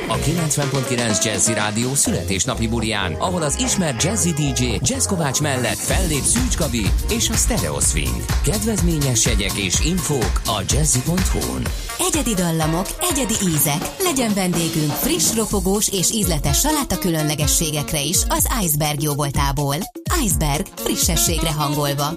[0.08, 6.22] A 90.9 Jazzy Rádió születésnapi bulián, ahol az ismert Jazzy DJ Jazz Kovács mellett fellép
[6.22, 8.26] Szűcs Gabi és a Stereo Swing.
[8.44, 11.68] Kedvezményes jegyek és infók a jazzy.hu-n.
[12.00, 13.90] Egyedi dallamok, egyedi ízek.
[14.00, 19.76] Legyen vendégünk friss, ropogós és ízletes saláta különlegességekre is az Iceberg jóvoltából.
[20.24, 22.10] Iceberg frissességre hangolva.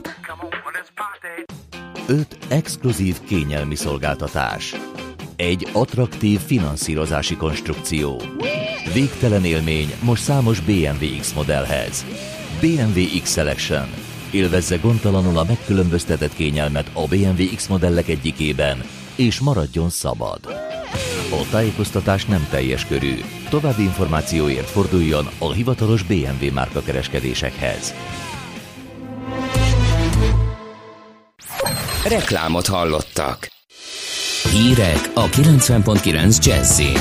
[2.06, 4.74] 5 exkluzív kényelmi szolgáltatás.
[5.36, 8.22] Egy attraktív finanszírozási konstrukció.
[8.92, 12.04] Végtelen élmény most számos BMW X modellhez.
[12.60, 13.88] BMW X Selection.
[14.30, 18.82] Élvezze gondtalanul a megkülönböztetett kényelmet a BMW X modellek egyikében,
[19.16, 20.40] és maradjon szabad.
[21.30, 23.14] A tájékoztatás nem teljes körű.
[23.50, 27.94] További információért forduljon a hivatalos BMW márka kereskedésekhez.
[32.08, 33.48] Reklámot hallottak.
[34.52, 36.98] Hírek a 90.9 Jazzin.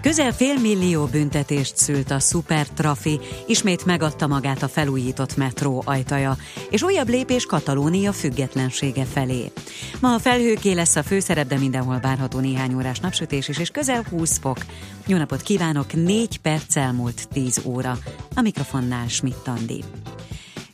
[0.00, 6.36] Közel fél millió büntetést szült a Super Trafi, ismét megadta magát a felújított metró ajtaja,
[6.70, 9.52] és újabb lépés Katalónia függetlensége felé.
[10.00, 14.04] Ma a felhőké lesz a főszerep, de mindenhol várható néhány órás napsütés is, és közel
[14.10, 14.58] 20 fok.
[15.06, 17.98] Jó napot kívánok, 4 perc elmúlt 10 óra.
[18.34, 19.84] A mikrofonnál Schmidt Andi.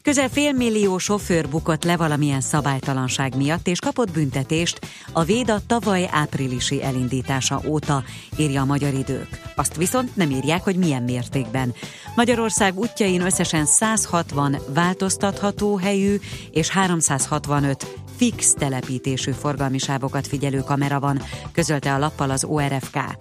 [0.07, 4.78] Közel félmillió sofőr bukott le valamilyen szabálytalanság miatt, és kapott büntetést
[5.12, 8.04] a Véda tavaly áprilisi elindítása óta,
[8.36, 9.28] írja a Magyar Idők.
[9.57, 11.74] Azt viszont nem írják, hogy milyen mértékben.
[12.16, 16.16] Magyarország útjain összesen 160 változtatható helyű
[16.50, 17.86] és 365
[18.16, 22.98] fix telepítésű forgalmi sávokat figyelő kamera van, közölte a lappal az ORFK.